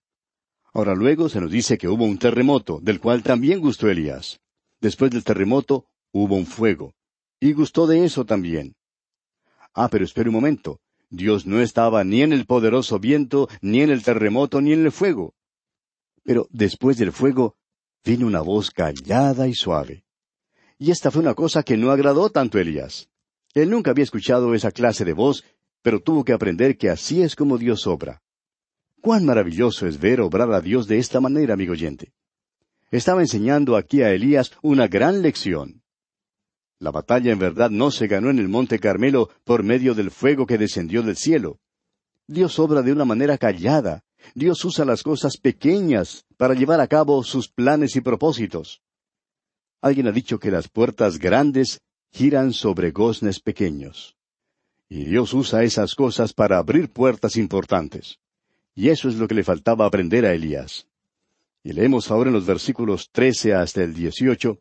Ahora 0.73 0.97
luego 0.97 1.29
se 1.29 1.41
nos 1.41 1.53
dice 1.53 1.79
que 1.79 1.87
hubo 1.87 2.05
un 2.05 2.19
terremoto, 2.19 2.81
del 2.83 2.99
cual 2.99 3.23
también 3.23 3.61
gustó 3.61 3.89
Elías. 3.89 4.41
Después 4.81 5.13
del 5.13 5.23
terremoto 5.23 5.87
hubo 6.11 6.35
un 6.35 6.47
fuego. 6.47 6.93
Y 7.39 7.53
gustó 7.53 7.87
de 7.87 8.05
eso 8.05 8.25
también. 8.25 8.75
Ah, 9.75 9.89
pero 9.91 10.05
espere 10.05 10.29
un 10.29 10.35
momento. 10.35 10.81
Dios 11.11 11.47
no 11.47 11.61
estaba 11.61 12.05
ni 12.05 12.23
en 12.23 12.33
el 12.33 12.47
poderoso 12.47 12.99
viento, 12.99 13.49
ni 13.61 13.83
en 13.83 13.91
el 13.91 14.03
terremoto, 14.03 14.61
ni 14.61 14.73
en 14.73 14.85
el 14.85 14.93
fuego. 14.93 15.35
Pero 16.25 16.49
después 16.51 16.97
del 16.97 17.13
fuego 17.13 17.57
vino 18.05 18.27
una 18.27 18.41
voz 18.41 18.71
callada 18.71 19.47
y 19.49 19.55
suave. 19.55 20.05
Y 20.79 20.91
esta 20.91 21.11
fue 21.11 21.23
una 21.23 21.35
cosa 21.35 21.63
que 21.63 21.77
no 21.77 21.91
agradó 21.91 22.31
tanto 22.31 22.59
a 22.59 22.63
Elías. 22.63 23.09
Él 23.55 23.71
nunca 23.71 23.91
había 23.91 24.05
escuchado 24.05 24.55
esa 24.55 24.73
clase 24.73 25.05
de 25.05 25.13
voz, 25.13 25.45
pero 25.83 26.01
tuvo 26.01 26.25
que 26.25 26.33
aprender 26.33 26.77
que 26.77 26.91
así 26.91 27.23
es 27.23 27.37
como 27.37 27.59
Dios 27.59 27.87
obra. 27.87 28.23
Cuán 29.01 29.25
maravilloso 29.25 29.87
es 29.87 29.99
ver 29.99 30.21
obrar 30.21 30.53
a 30.53 30.61
Dios 30.61 30.87
de 30.87 30.99
esta 30.99 31.21
manera, 31.21 31.55
amigo 31.55 31.73
oyente. 31.73 32.13
Estaba 32.91 33.21
enseñando 33.21 33.77
aquí 33.77 34.03
a 34.03 34.13
Elías 34.13 34.53
una 34.63 34.87
gran 34.87 35.23
lección. 35.23 35.82
La 36.83 36.91
batalla 36.91 37.31
en 37.31 37.39
verdad 37.39 37.71
no 37.71 37.93
se 37.93 38.09
ganó 38.09 38.29
en 38.29 38.41
el 38.41 38.49
monte 38.49 38.81
Carmelo 38.81 39.31
por 39.45 39.63
medio 39.63 39.95
del 39.95 40.11
fuego 40.11 40.47
que 40.47 40.59
descendió 40.59 41.05
del 41.05 41.17
cielo. 41.17 41.61
Dios 42.27 42.59
obra 42.59 42.83
de 42.83 42.91
una 42.91 43.05
manera 43.05 43.39
callada, 43.39 44.03
Dios 44.35 44.65
usa 44.65 44.85
las 44.85 45.05
cosas 45.05 45.37
pequeñas 45.37 46.25
para 46.37 46.55
llevar 46.55 46.81
a 46.81 46.89
cabo 46.89 47.23
sus 47.23 47.49
planes 47.49 47.95
y 47.95 48.01
propósitos. 48.01 48.83
Alguien 49.81 50.09
ha 50.09 50.11
dicho 50.11 50.41
que 50.41 50.51
las 50.51 50.67
puertas 50.67 51.21
grandes 51.21 51.81
giran 52.11 52.53
sobre 52.53 52.91
goznes 52.91 53.39
pequeños. 53.39 54.17
Y 54.89 55.05
Dios 55.05 55.35
usa 55.35 55.63
esas 55.63 55.95
cosas 55.95 56.33
para 56.33 56.59
abrir 56.59 56.93
puertas 56.93 57.37
importantes. 57.37 58.19
Y 58.75 58.89
eso 58.89 59.09
es 59.09 59.15
lo 59.15 59.29
que 59.29 59.37
le 59.37 59.45
faltaba 59.45 59.87
aprender 59.87 60.27
a 60.27 60.35
Elías. 60.35 60.89
Y 61.63 61.75
leemos 61.75 62.11
ahora 62.11 62.31
en 62.31 62.35
los 62.35 62.45
versículos 62.45 63.09
trece 63.13 63.55
hasta 63.55 63.85
el 63.85 63.95
dieciocho. 63.95 64.59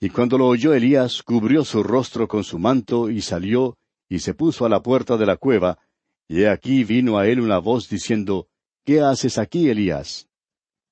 Y 0.00 0.08
cuando 0.08 0.38
lo 0.38 0.46
oyó 0.48 0.72
Elías, 0.72 1.22
cubrió 1.22 1.62
su 1.62 1.82
rostro 1.82 2.26
con 2.26 2.42
su 2.42 2.58
manto 2.58 3.10
y 3.10 3.20
salió, 3.20 3.76
y 4.08 4.20
se 4.20 4.32
puso 4.32 4.64
a 4.64 4.70
la 4.70 4.82
puerta 4.82 5.18
de 5.18 5.26
la 5.26 5.36
cueva, 5.36 5.78
y 6.26 6.44
aquí 6.44 6.84
vino 6.84 7.18
a 7.18 7.28
él 7.28 7.38
una 7.38 7.58
voz 7.58 7.88
diciendo, 7.90 8.48
¿Qué 8.84 9.02
haces 9.02 9.36
aquí, 9.36 9.68
Elías? 9.68 10.26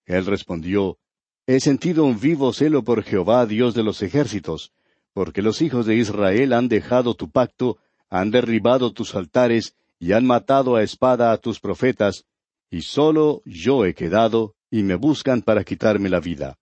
Él 0.05 0.27
respondió, 0.27 0.99
He 1.47 1.61
sentido 1.61 2.05
un 2.05 2.21
vivo 2.21 2.53
celo 2.53 2.85
por 2.85 3.03
Jehová, 3.03 3.47
Dios 3.47 3.75
de 3.75 3.83
los 3.83 4.03
ejércitos, 4.03 4.73
porque 5.15 5.41
los 5.41 5.63
hijos 5.63 5.87
de 5.87 5.97
Israel 5.97 6.53
han 6.53 6.69
dejado 6.69 7.15
tu 7.15 7.31
pacto, 7.31 7.79
han 8.11 8.31
derribado 8.31 8.93
tus 8.93 9.15
altares, 9.15 9.75
y 9.99 10.13
han 10.13 10.27
matado 10.27 10.77
a 10.77 10.83
espada 10.83 11.33
a 11.33 11.39
tus 11.39 11.61
profetas, 11.61 12.27
y 12.71 12.83
solo 12.83 13.41
yo 13.47 13.87
he 13.87 13.95
quedado, 13.95 14.55
y 14.71 14.83
me 14.83 14.97
buscan 14.97 15.41
para 15.41 15.65
quitarme 15.65 16.11
la 16.11 16.21
vida. 16.21 16.59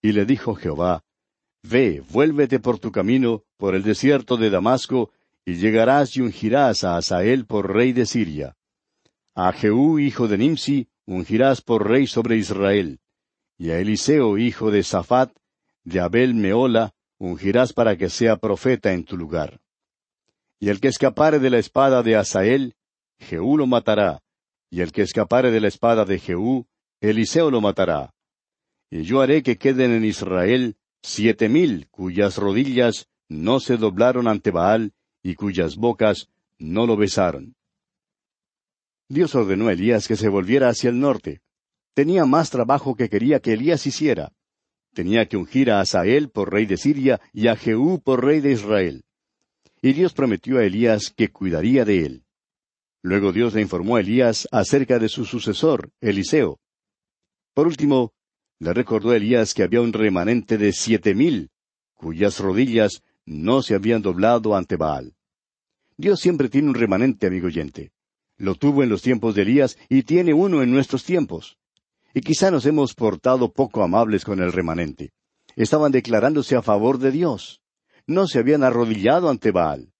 Y 0.00 0.12
le 0.12 0.24
dijo 0.24 0.54
Jehová, 0.54 1.04
Ve, 1.62 2.02
vuélvete 2.10 2.58
por 2.58 2.78
tu 2.78 2.90
camino, 2.90 3.44
por 3.56 3.74
el 3.74 3.82
desierto 3.82 4.36
de 4.36 4.50
Damasco, 4.50 5.10
y 5.44 5.54
llegarás 5.54 6.16
y 6.16 6.20
ungirás 6.20 6.84
a 6.84 6.96
Asael 6.96 7.46
por 7.46 7.72
rey 7.72 7.92
de 7.92 8.06
Siria. 8.06 8.56
A 9.34 9.52
Jehú, 9.52 9.98
hijo 9.98 10.28
de 10.28 10.38
Nimsi, 10.38 10.88
ungirás 11.06 11.60
por 11.60 11.88
rey 11.88 12.06
sobre 12.06 12.36
Israel. 12.36 13.00
Y 13.58 13.70
a 13.70 13.78
Eliseo, 13.78 14.38
hijo 14.38 14.70
de 14.70 14.82
Safat, 14.82 15.32
de 15.84 16.00
Abel 16.00 16.34
Meola, 16.34 16.94
ungirás 17.18 17.72
para 17.72 17.96
que 17.96 18.08
sea 18.08 18.36
profeta 18.36 18.92
en 18.92 19.04
tu 19.04 19.16
lugar. 19.16 19.60
Y 20.58 20.68
el 20.68 20.80
que 20.80 20.88
escapare 20.88 21.38
de 21.38 21.50
la 21.50 21.58
espada 21.58 22.02
de 22.02 22.16
Asael, 22.16 22.74
Jehú 23.18 23.58
lo 23.58 23.66
matará, 23.66 24.22
y 24.70 24.80
el 24.80 24.92
que 24.92 25.02
escapare 25.02 25.50
de 25.50 25.60
la 25.60 25.68
espada 25.68 26.04
de 26.04 26.18
Jehú, 26.18 26.66
Eliseo 27.00 27.50
lo 27.50 27.60
matará. 27.60 28.14
y 28.90 29.02
yo 29.02 29.20
haré 29.20 29.42
que 29.42 29.56
queden 29.56 29.92
en 29.92 30.04
Israel 30.04 30.76
siete 31.02 31.48
mil 31.48 31.88
cuyas 31.90 32.36
rodillas 32.36 33.08
no 33.28 33.60
se 33.60 33.76
doblaron 33.76 34.28
ante 34.28 34.50
Baal 34.50 34.92
y 35.22 35.34
cuyas 35.34 35.76
bocas 35.76 36.28
no 36.58 36.86
lo 36.86 36.96
besaron. 36.96 37.54
Dios 39.08 39.34
ordenó 39.34 39.68
a 39.68 39.72
Elías 39.72 40.06
que 40.06 40.16
se 40.16 40.28
volviera 40.28 40.68
hacia 40.68 40.90
el 40.90 41.00
norte. 41.00 41.40
Tenía 41.94 42.24
más 42.26 42.50
trabajo 42.50 42.94
que 42.94 43.08
quería 43.08 43.40
que 43.40 43.54
Elías 43.54 43.86
hiciera. 43.86 44.32
Tenía 44.94 45.26
que 45.26 45.36
ungir 45.36 45.70
a 45.70 45.80
Asael 45.80 46.30
por 46.30 46.52
rey 46.52 46.66
de 46.66 46.76
Siria 46.76 47.20
y 47.32 47.48
a 47.48 47.56
Jehú 47.56 48.00
por 48.00 48.24
rey 48.24 48.40
de 48.40 48.52
Israel. 48.52 49.04
Y 49.82 49.92
Dios 49.94 50.12
prometió 50.12 50.58
a 50.58 50.64
Elías 50.64 51.12
que 51.16 51.30
cuidaría 51.30 51.84
de 51.84 52.04
él. 52.04 52.24
Luego 53.02 53.32
Dios 53.32 53.54
le 53.54 53.62
informó 53.62 53.96
a 53.96 54.00
Elías 54.00 54.46
acerca 54.52 54.98
de 54.98 55.08
su 55.08 55.24
sucesor, 55.24 55.90
Eliseo. 56.00 56.60
Por 57.54 57.66
último, 57.66 58.12
le 58.60 58.74
recordó 58.74 59.14
Elías 59.14 59.54
que 59.54 59.62
había 59.62 59.80
un 59.80 59.92
remanente 59.92 60.58
de 60.58 60.72
siete 60.72 61.14
mil, 61.14 61.50
cuyas 61.94 62.38
rodillas 62.38 63.02
no 63.24 63.62
se 63.62 63.74
habían 63.74 64.02
doblado 64.02 64.54
ante 64.54 64.76
Baal. 64.76 65.14
Dios 65.96 66.20
siempre 66.20 66.50
tiene 66.50 66.68
un 66.68 66.74
remanente, 66.74 67.26
amigo 67.26 67.46
oyente. 67.46 67.90
Lo 68.36 68.54
tuvo 68.54 68.82
en 68.82 68.90
los 68.90 69.00
tiempos 69.02 69.34
de 69.34 69.42
Elías 69.42 69.78
y 69.88 70.02
tiene 70.02 70.34
uno 70.34 70.62
en 70.62 70.70
nuestros 70.70 71.04
tiempos. 71.04 71.58
Y 72.12 72.20
quizá 72.20 72.50
nos 72.50 72.66
hemos 72.66 72.94
portado 72.94 73.52
poco 73.52 73.82
amables 73.82 74.24
con 74.24 74.40
el 74.40 74.52
remanente. 74.52 75.12
Estaban 75.56 75.92
declarándose 75.92 76.54
a 76.56 76.62
favor 76.62 76.98
de 76.98 77.12
Dios. 77.12 77.62
No 78.06 78.26
se 78.26 78.38
habían 78.40 78.62
arrodillado 78.62 79.30
ante 79.30 79.52
Baal. 79.52 79.92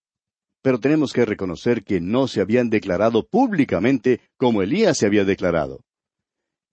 Pero 0.62 0.80
tenemos 0.80 1.12
que 1.12 1.24
reconocer 1.24 1.82
que 1.82 2.00
no 2.00 2.28
se 2.28 2.42
habían 2.42 2.68
declarado 2.68 3.26
públicamente 3.26 4.20
como 4.36 4.62
Elías 4.62 4.98
se 4.98 5.06
había 5.06 5.24
declarado. 5.24 5.80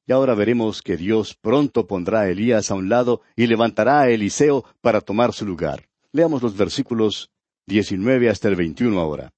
Y 0.08 0.14
ahora 0.14 0.34
veremos 0.36 0.82
que 0.82 0.96
Dios 0.96 1.36
pronto 1.36 1.86
pondrá 1.86 2.22
a 2.22 2.30
Elías 2.30 2.72
a 2.72 2.76
un 2.76 2.88
lado 2.88 3.22
y 3.36 3.46
levantará 3.46 4.00
a 4.00 4.10
Eliseo 4.10 4.64
para 4.80 5.02
tomar 5.02 5.34
su 5.34 5.46
lugar. 5.46 5.90
Leamos 6.14 6.42
los 6.42 6.56
versículos 6.56 7.30
19 7.66 8.30
hasta 8.30 8.48
el 8.48 8.56
21 8.56 8.98
ahora. 8.98 9.34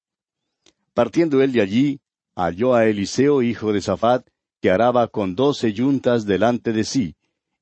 Partiendo 0.93 1.41
él 1.41 1.51
de 1.51 1.61
allí, 1.61 1.99
halló 2.35 2.75
a 2.75 2.85
Eliseo, 2.85 3.41
hijo 3.41 3.73
de 3.73 3.81
Safat, 3.81 4.27
que 4.61 4.69
araba 4.69 5.07
con 5.07 5.35
doce 5.35 5.73
yuntas 5.73 6.27
delante 6.27 6.71
de 6.71 6.83
sí, 6.83 7.15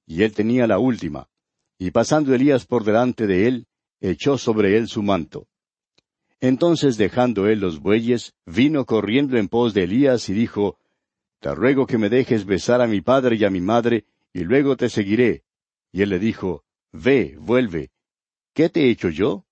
y 0.06 0.24
él 0.24 0.34
tenía 0.34 0.68
la 0.68 0.78
última. 0.78 1.30
Y 1.80 1.92
pasando 1.92 2.34
Elías 2.34 2.66
por 2.66 2.84
delante 2.84 3.26
de 3.26 3.48
él, 3.48 3.68
echó 4.02 4.38
sobre 4.38 4.76
él 4.76 4.90
su 4.90 5.02
manto. 5.02 5.48
Entonces 6.42 6.98
dejando 6.98 7.48
él 7.48 7.60
los 7.62 7.80
bueyes, 7.80 8.34
vino 8.46 8.86
corriendo 8.86 9.38
en 9.38 9.48
pos 9.48 9.74
de 9.74 9.84
Elías 9.84 10.28
y 10.28 10.34
dijo, 10.34 10.78
Te 11.40 11.54
ruego 11.54 11.86
que 11.86 11.98
me 11.98 12.10
dejes 12.10 12.46
besar 12.46 12.82
a 12.82 12.88
mi 12.88 13.02
padre 13.02 13.36
y 13.36 13.46
a 13.46 13.50
mi 13.50 13.62
madre, 13.62 14.06
y 14.34 14.44
luego 14.44 14.76
te 14.76 14.90
seguiré. 14.90 15.44
Y 15.92 16.02
él 16.02 16.10
le 16.10 16.20
dijo, 16.20 16.64
Ve, 16.92 17.36
vuelve. 17.40 17.92
¿Qué 18.54 18.70
te 18.70 18.86
he 18.86 18.90
hecho 18.90 19.10
yo? 19.10 19.46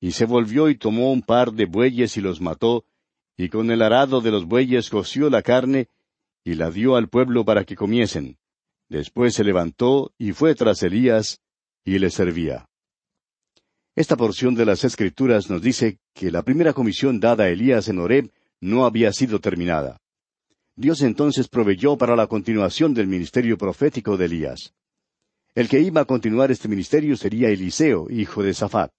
Y 0.00 0.12
se 0.12 0.24
volvió 0.24 0.68
y 0.68 0.76
tomó 0.76 1.12
un 1.12 1.22
par 1.22 1.52
de 1.52 1.66
bueyes 1.66 2.16
y 2.16 2.20
los 2.20 2.40
mató, 2.40 2.84
y 3.36 3.48
con 3.48 3.70
el 3.70 3.82
arado 3.82 4.20
de 4.20 4.30
los 4.30 4.46
bueyes 4.46 4.88
coció 4.88 5.30
la 5.30 5.42
carne, 5.42 5.88
y 6.44 6.54
la 6.54 6.70
dio 6.70 6.96
al 6.96 7.08
pueblo 7.08 7.44
para 7.44 7.64
que 7.64 7.76
comiesen. 7.76 8.38
Después 8.88 9.34
se 9.34 9.44
levantó 9.44 10.12
y 10.18 10.32
fue 10.32 10.54
tras 10.54 10.82
Elías, 10.82 11.40
y 11.84 11.98
le 11.98 12.10
servía. 12.10 12.68
Esta 13.96 14.16
porción 14.16 14.54
de 14.54 14.64
las 14.64 14.84
Escrituras 14.84 15.50
nos 15.50 15.60
dice 15.62 15.98
que 16.14 16.30
la 16.30 16.42
primera 16.42 16.72
comisión 16.72 17.20
dada 17.20 17.44
a 17.44 17.48
Elías 17.48 17.88
en 17.88 17.98
Horeb 17.98 18.30
no 18.60 18.86
había 18.86 19.12
sido 19.12 19.40
terminada. 19.40 20.00
Dios 20.80 21.02
entonces 21.02 21.46
proveyó 21.46 21.98
para 21.98 22.16
la 22.16 22.26
continuación 22.26 22.94
del 22.94 23.06
ministerio 23.06 23.58
profético 23.58 24.16
de 24.16 24.24
Elías. 24.24 24.72
El 25.54 25.68
que 25.68 25.78
iba 25.78 26.00
a 26.00 26.04
continuar 26.06 26.50
este 26.50 26.68
ministerio 26.68 27.18
sería 27.18 27.50
Eliseo, 27.50 28.06
hijo 28.08 28.42
de 28.42 28.54
Safat. 28.54 28.90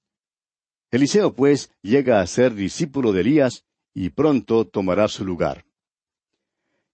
Eliseo, 0.91 1.33
pues, 1.33 1.71
llega 1.81 2.21
a 2.21 2.27
ser 2.27 2.53
discípulo 2.53 3.11
de 3.11 3.21
Elías 3.21 3.65
y 3.95 4.11
pronto 4.11 4.67
tomará 4.67 5.07
su 5.07 5.25
lugar. 5.25 5.65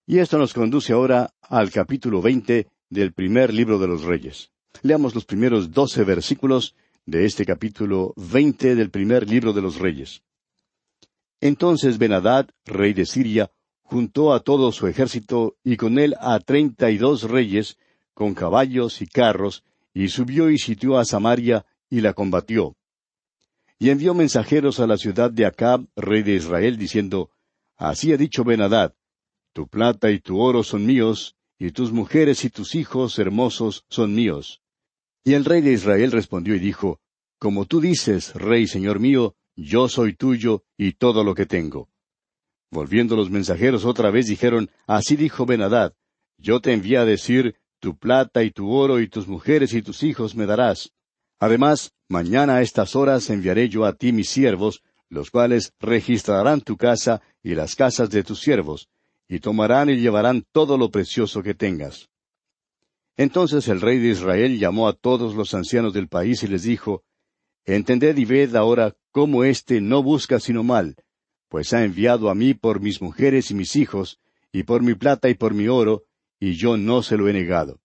Y 0.06 0.20
esto 0.20 0.38
nos 0.38 0.54
conduce 0.54 0.94
ahora 0.94 1.34
al 1.42 1.70
capítulo 1.70 2.22
veinte 2.22 2.68
del 2.90 3.12
primer 3.12 3.54
libro 3.54 3.80
de 3.80 3.88
los 3.88 4.04
Reyes. 4.04 4.52
Leamos 4.84 5.14
los 5.14 5.26
primeros 5.26 5.72
doce 5.72 6.06
versículos 6.06 6.78
de 7.06 7.26
este 7.26 7.46
capítulo 7.46 8.14
veinte 8.16 8.74
del 8.74 8.90
primer 8.90 9.30
libro 9.30 9.52
de 9.52 9.62
los 9.64 9.80
Reyes. 9.80 10.24
Entonces 11.42 11.98
Benadad, 11.98 12.48
rey 12.64 12.94
de 12.94 13.06
Siria, 13.06 13.52
juntó 13.90 14.34
a 14.34 14.40
todo 14.42 14.72
su 14.72 14.88
ejército 14.88 15.58
y 15.64 15.78
con 15.78 15.98
él 15.98 16.16
a 16.20 16.40
treinta 16.40 16.92
y 16.92 16.98
dos 16.98 17.24
reyes, 17.24 17.78
con 18.14 18.34
caballos 18.34 19.02
y 19.02 19.08
carros, 19.08 19.64
y 19.94 20.10
subió 20.10 20.50
y 20.50 20.58
sitió 20.58 20.98
a 20.98 21.06
Samaria 21.06 21.66
y 21.90 22.02
la 22.02 22.14
combatió 22.14 22.78
y 23.80 23.90
envió 23.90 24.14
mensajeros 24.14 24.80
a 24.80 24.88
la 24.88 24.98
ciudad 24.98 25.32
de 25.32 25.46
Acab, 25.46 25.86
rey 25.96 26.24
de 26.24 26.36
Israel, 26.36 26.78
diciendo, 26.78 27.30
Así 27.76 28.12
ha 28.12 28.18
dicho 28.18 28.44
Benadad, 28.44 28.96
tu 29.54 29.68
plata 29.68 30.12
y 30.12 30.20
tu 30.20 30.40
oro 30.40 30.64
son 30.64 30.86
míos, 30.86 31.36
y 31.60 31.72
tus 31.72 31.92
mujeres 31.92 32.44
y 32.44 32.50
tus 32.50 32.76
hijos 32.76 33.20
hermosos 33.20 33.86
son 33.90 34.16
míos. 34.16 34.62
Y 35.24 35.34
el 35.34 35.46
rey 35.46 35.62
de 35.62 35.74
Israel 35.74 36.12
respondió 36.12 36.56
y 36.56 36.60
dijo, 36.60 37.00
Como 37.40 37.66
tú 37.66 37.80
dices, 37.80 38.34
rey 38.34 38.68
señor 38.68 39.00
mío, 39.00 39.36
yo 39.56 39.90
soy 39.90 40.14
tuyo 40.14 40.64
y 40.78 40.94
todo 40.94 41.24
lo 41.24 41.36
que 41.36 41.46
tengo. 41.46 41.90
Volviendo 42.72 43.16
los 43.16 43.30
mensajeros 43.30 43.86
otra 43.86 44.12
vez 44.12 44.28
dijeron, 44.28 44.70
Así 44.86 45.16
dijo 45.16 45.46
Benadad, 45.46 45.94
yo 46.38 46.60
te 46.60 46.74
envié 46.74 46.98
a 46.98 47.06
decir, 47.06 47.56
tu 47.80 47.98
plata 47.98 48.44
y 48.44 48.52
tu 48.52 48.72
oro 48.72 49.00
y 49.00 49.08
tus 49.08 49.28
mujeres 49.28 49.74
y 49.74 49.82
tus 49.82 50.04
hijos 50.04 50.36
me 50.36 50.46
darás. 50.46 50.92
Además, 51.40 51.92
mañana 52.10 52.56
a 52.58 52.62
estas 52.62 52.96
horas 52.96 53.30
enviaré 53.30 53.70
yo 53.70 53.86
a 53.86 53.94
ti 53.94 54.12
mis 54.12 54.30
siervos, 54.30 54.82
los 55.10 55.32
cuales 55.32 55.74
registrarán 55.80 56.62
tu 56.62 56.76
casa 56.78 57.22
y 57.42 57.56
las 57.56 57.76
casas 57.76 58.10
de 58.10 58.24
tus 58.24 58.42
siervos, 58.42 58.90
y 59.28 59.40
tomarán 59.40 59.90
y 59.90 59.98
llevarán 59.98 60.46
todo 60.52 60.78
lo 60.78 60.90
precioso 60.90 61.44
que 61.44 61.54
tengas. 61.54 62.10
Entonces 63.16 63.68
el 63.68 63.82
rey 63.82 64.00
de 64.00 64.10
Israel 64.10 64.60
llamó 64.60 64.88
a 64.88 64.94
todos 64.94 65.36
los 65.36 65.54
ancianos 65.54 65.94
del 65.94 66.08
país 66.08 66.44
y 66.44 66.48
les 66.48 66.64
dijo, 66.64 67.04
Entended 67.66 68.18
y 68.18 68.26
ved 68.26 68.56
ahora 68.56 68.96
cómo 69.12 69.44
éste 69.44 69.82
no 69.82 70.04
busca 70.04 70.40
sino 70.40 70.64
mal, 70.64 70.96
pues 71.50 71.74
ha 71.74 71.84
enviado 71.84 72.30
a 72.30 72.36
mí 72.36 72.54
por 72.54 72.80
mis 72.80 73.02
mujeres 73.02 73.52
y 73.52 73.54
mis 73.54 73.76
hijos, 73.76 74.20
y 74.52 74.64
por 74.64 74.82
mi 74.82 74.96
plata 74.96 75.30
y 75.30 75.34
por 75.34 75.54
mi 75.54 75.68
oro, 75.68 76.04
y 76.40 76.54
yo 76.54 76.78
no 76.78 77.04
se 77.04 77.18
lo 77.18 77.28
he 77.28 77.34
negado. 77.34 77.80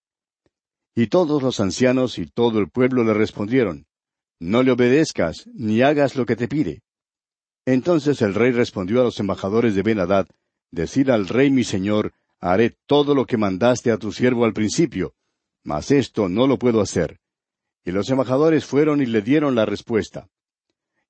Y 0.94 1.06
todos 1.06 1.42
los 1.42 1.60
ancianos 1.60 2.18
y 2.18 2.26
todo 2.26 2.58
el 2.58 2.68
pueblo 2.68 3.04
le 3.04 3.14
respondieron, 3.14 3.86
No 4.38 4.62
le 4.62 4.72
obedezcas, 4.72 5.46
ni 5.54 5.82
hagas 5.82 6.16
lo 6.16 6.26
que 6.26 6.36
te 6.36 6.48
pide. 6.48 6.82
Entonces 7.64 8.20
el 8.22 8.34
rey 8.34 8.50
respondió 8.50 9.00
a 9.00 9.04
los 9.04 9.18
embajadores 9.20 9.74
de 9.74 9.82
Ben-Hadad, 9.82 10.26
Decid 10.70 11.10
al 11.10 11.28
rey 11.28 11.50
mi 11.50 11.64
señor, 11.64 12.12
haré 12.40 12.76
todo 12.86 13.14
lo 13.14 13.26
que 13.26 13.36
mandaste 13.36 13.90
a 13.90 13.98
tu 13.98 14.10
siervo 14.10 14.44
al 14.44 14.52
principio, 14.52 15.14
mas 15.62 15.90
esto 15.90 16.28
no 16.28 16.46
lo 16.46 16.58
puedo 16.58 16.80
hacer. 16.80 17.20
Y 17.84 17.90
los 17.90 18.08
embajadores 18.10 18.64
fueron 18.64 19.00
y 19.00 19.06
le 19.06 19.22
dieron 19.22 19.54
la 19.54 19.66
respuesta. 19.66 20.28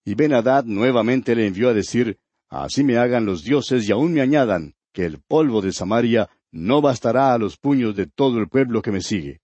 Y 0.04 0.14
Ben-Hadad 0.14 0.64
nuevamente 0.64 1.35
le 1.35 1.47
envió 1.47 1.68
a 1.68 1.75
decir, 1.75 2.18
Así 2.52 2.85
me 2.85 2.99
hagan 2.99 3.25
los 3.25 3.44
dioses 3.44 3.88
y 3.88 3.92
aún 3.92 4.12
me 4.12 4.21
añadan, 4.21 4.75
que 4.92 5.06
el 5.06 5.23
polvo 5.23 5.62
de 5.62 5.73
Samaria 5.73 6.28
no 6.50 6.82
bastará 6.82 7.32
a 7.32 7.38
los 7.38 7.56
puños 7.56 7.97
de 7.97 8.06
todo 8.06 8.38
el 8.38 8.50
pueblo 8.50 8.82
que 8.82 8.92
me 8.92 9.00
sigue. 9.00 9.40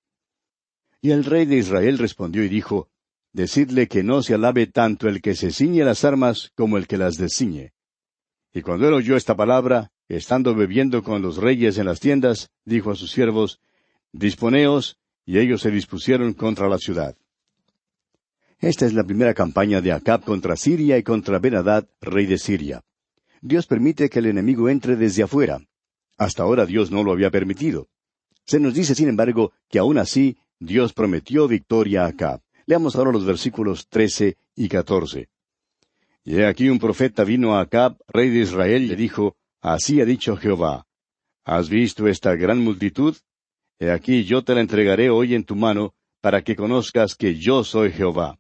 Y 1.01 1.13
el 1.13 1.25
rey 1.25 1.47
de 1.47 1.57
Israel 1.57 1.97
respondió 1.97 2.45
y 2.45 2.51
dijo, 2.51 2.91
Decidle 3.33 3.89
que 3.89 4.03
no 4.03 4.21
se 4.21 4.35
alabe 4.35 4.67
tanto 4.67 5.09
el 5.09 5.23
que 5.23 5.35
se 5.35 5.53
ciñe 5.53 5.85
las 5.85 6.05
armas 6.05 6.53
como 6.55 6.77
el 6.77 6.87
que 6.87 6.99
las 6.99 7.17
desciñe. 7.17 7.73
Y 8.53 8.61
cuando 8.61 8.87
él 8.89 8.93
oyó 8.93 9.17
esta 9.17 9.35
palabra, 9.35 9.91
estando 10.09 10.55
bebiendo 10.55 11.03
con 11.03 11.23
los 11.23 11.39
reyes 11.39 11.79
en 11.79 11.87
las 11.87 12.01
tiendas, 12.01 12.51
dijo 12.67 12.91
a 12.91 12.95
sus 12.95 13.11
siervos, 13.11 13.59
Disponeos, 14.13 14.99
y 15.25 15.39
ellos 15.39 15.63
se 15.63 15.71
dispusieron 15.71 16.35
contra 16.35 16.69
la 16.69 16.77
ciudad. 16.77 17.17
Esta 18.59 18.85
es 18.85 18.93
la 18.93 19.05
primera 19.05 19.33
campaña 19.33 19.81
de 19.81 19.93
Acab 19.93 20.25
contra 20.25 20.57
Siria 20.57 20.99
y 20.99 21.03
contra 21.03 21.39
Benadad, 21.39 21.89
rey 22.03 22.27
de 22.27 22.37
Siria. 22.37 22.83
Dios 23.41 23.67
permite 23.67 24.09
que 24.09 24.19
el 24.19 24.27
enemigo 24.27 24.69
entre 24.69 24.97
desde 24.97 25.23
afuera. 25.23 25.61
Hasta 26.17 26.43
ahora 26.43 26.67
Dios 26.67 26.91
no 26.91 27.03
lo 27.03 27.13
había 27.13 27.31
permitido. 27.31 27.89
Se 28.45 28.59
nos 28.59 28.75
dice, 28.75 28.95
sin 28.95 29.09
embargo, 29.09 29.53
que 29.69 29.79
aún 29.79 29.99
así 29.99 30.39
Dios 30.59 30.93
prometió 30.93 31.47
victoria 31.47 32.05
a 32.05 32.09
Acab. 32.09 32.41
Leamos 32.67 32.97
ahora 32.97 33.13
los 33.13 33.25
versículos 33.25 33.89
trece 33.89 34.37
y 34.55 34.69
catorce. 34.69 35.29
Y 36.25 36.37
he 36.37 36.47
aquí 36.47 36.69
un 36.69 36.79
profeta 36.79 37.25
vino 37.25 37.55
a 37.55 37.61
Acab, 37.61 37.97
rey 38.09 38.31
de 38.31 38.41
Israel, 38.41 38.83
y 38.83 38.89
le 38.89 38.97
dijo, 38.97 39.37
Así 39.61 40.01
ha 40.01 40.05
dicho 40.05 40.37
Jehová, 40.37 40.87
¿has 41.45 41.69
visto 41.69 42.07
esta 42.07 42.35
gran 42.35 42.59
multitud? 42.59 43.17
He 43.79 43.91
aquí 43.91 44.25
yo 44.25 44.43
te 44.43 44.55
la 44.55 44.61
entregaré 44.61 45.11
hoy 45.11 45.35
en 45.35 45.45
tu 45.45 45.57
mano, 45.57 45.95
para 46.21 46.43
que 46.43 46.57
conozcas 46.57 47.15
que 47.15 47.37
yo 47.37 47.65
soy 47.65 47.93
Jehová. 47.93 48.39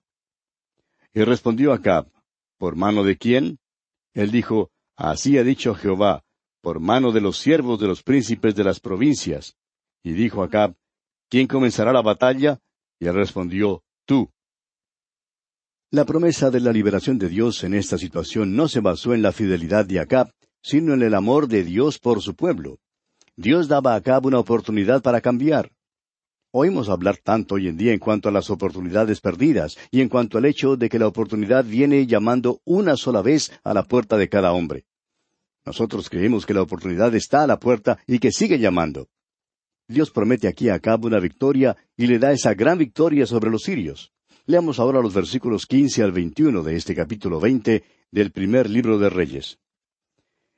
Y 1.14 1.22
respondió 1.22 1.72
Acab, 1.72 2.10
¿por 2.58 2.76
mano 2.76 3.04
de 3.04 3.16
quién? 3.16 3.58
Él 4.14 4.30
dijo, 4.30 4.70
Así 4.98 5.38
ha 5.38 5.44
dicho 5.44 5.76
Jehová, 5.76 6.24
por 6.60 6.80
mano 6.80 7.12
de 7.12 7.20
los 7.20 7.38
siervos 7.38 7.78
de 7.78 7.86
los 7.86 8.02
príncipes 8.02 8.56
de 8.56 8.64
las 8.64 8.80
provincias. 8.80 9.56
Y 10.02 10.10
dijo 10.10 10.42
Acab, 10.42 10.74
¿quién 11.30 11.46
comenzará 11.46 11.92
la 11.92 12.02
batalla? 12.02 12.58
Y 12.98 13.06
él 13.06 13.14
respondió, 13.14 13.84
tú. 14.04 14.28
La 15.92 16.04
promesa 16.04 16.50
de 16.50 16.58
la 16.58 16.72
liberación 16.72 17.16
de 17.16 17.28
Dios 17.28 17.62
en 17.62 17.74
esta 17.74 17.96
situación 17.96 18.56
no 18.56 18.66
se 18.66 18.80
basó 18.80 19.14
en 19.14 19.22
la 19.22 19.30
fidelidad 19.30 19.86
de 19.86 20.00
Acab, 20.00 20.32
sino 20.62 20.94
en 20.94 21.02
el 21.02 21.14
amor 21.14 21.46
de 21.46 21.62
Dios 21.62 22.00
por 22.00 22.20
su 22.20 22.34
pueblo. 22.34 22.80
Dios 23.36 23.68
daba 23.68 23.92
a 23.92 23.98
Acab 23.98 24.26
una 24.26 24.40
oportunidad 24.40 25.00
para 25.00 25.20
cambiar. 25.20 25.70
Oímos 26.50 26.88
hablar 26.88 27.18
tanto 27.18 27.54
hoy 27.54 27.68
en 27.68 27.76
día 27.76 27.92
en 27.92 28.00
cuanto 28.00 28.30
a 28.30 28.32
las 28.32 28.50
oportunidades 28.50 29.20
perdidas 29.20 29.78
y 29.92 30.00
en 30.00 30.08
cuanto 30.08 30.38
al 30.38 30.46
hecho 30.46 30.76
de 30.76 30.88
que 30.88 30.98
la 30.98 31.06
oportunidad 31.06 31.64
viene 31.64 32.04
llamando 32.06 32.60
una 32.64 32.96
sola 32.96 33.22
vez 33.22 33.52
a 33.62 33.74
la 33.74 33.84
puerta 33.84 34.16
de 34.16 34.28
cada 34.28 34.52
hombre. 34.52 34.87
Nosotros 35.68 36.08
creemos 36.08 36.46
que 36.46 36.54
la 36.54 36.62
oportunidad 36.62 37.14
está 37.14 37.42
a 37.42 37.46
la 37.46 37.58
puerta 37.58 37.98
y 38.06 38.20
que 38.20 38.32
sigue 38.32 38.58
llamando. 38.58 39.10
Dios 39.86 40.10
promete 40.10 40.48
aquí 40.48 40.70
a 40.70 40.76
Acab 40.76 41.04
una 41.04 41.20
victoria 41.20 41.76
y 41.94 42.06
le 42.06 42.18
da 42.18 42.32
esa 42.32 42.54
gran 42.54 42.78
victoria 42.78 43.26
sobre 43.26 43.50
los 43.50 43.64
sirios. 43.64 44.10
Leamos 44.46 44.80
ahora 44.80 45.02
los 45.02 45.12
versículos 45.12 45.66
quince 45.66 46.02
al 46.02 46.12
veintiuno 46.12 46.62
de 46.62 46.74
este 46.74 46.94
capítulo 46.94 47.38
veinte 47.38 47.84
del 48.10 48.32
primer 48.32 48.70
libro 48.70 48.98
de 48.98 49.10
Reyes. 49.10 49.58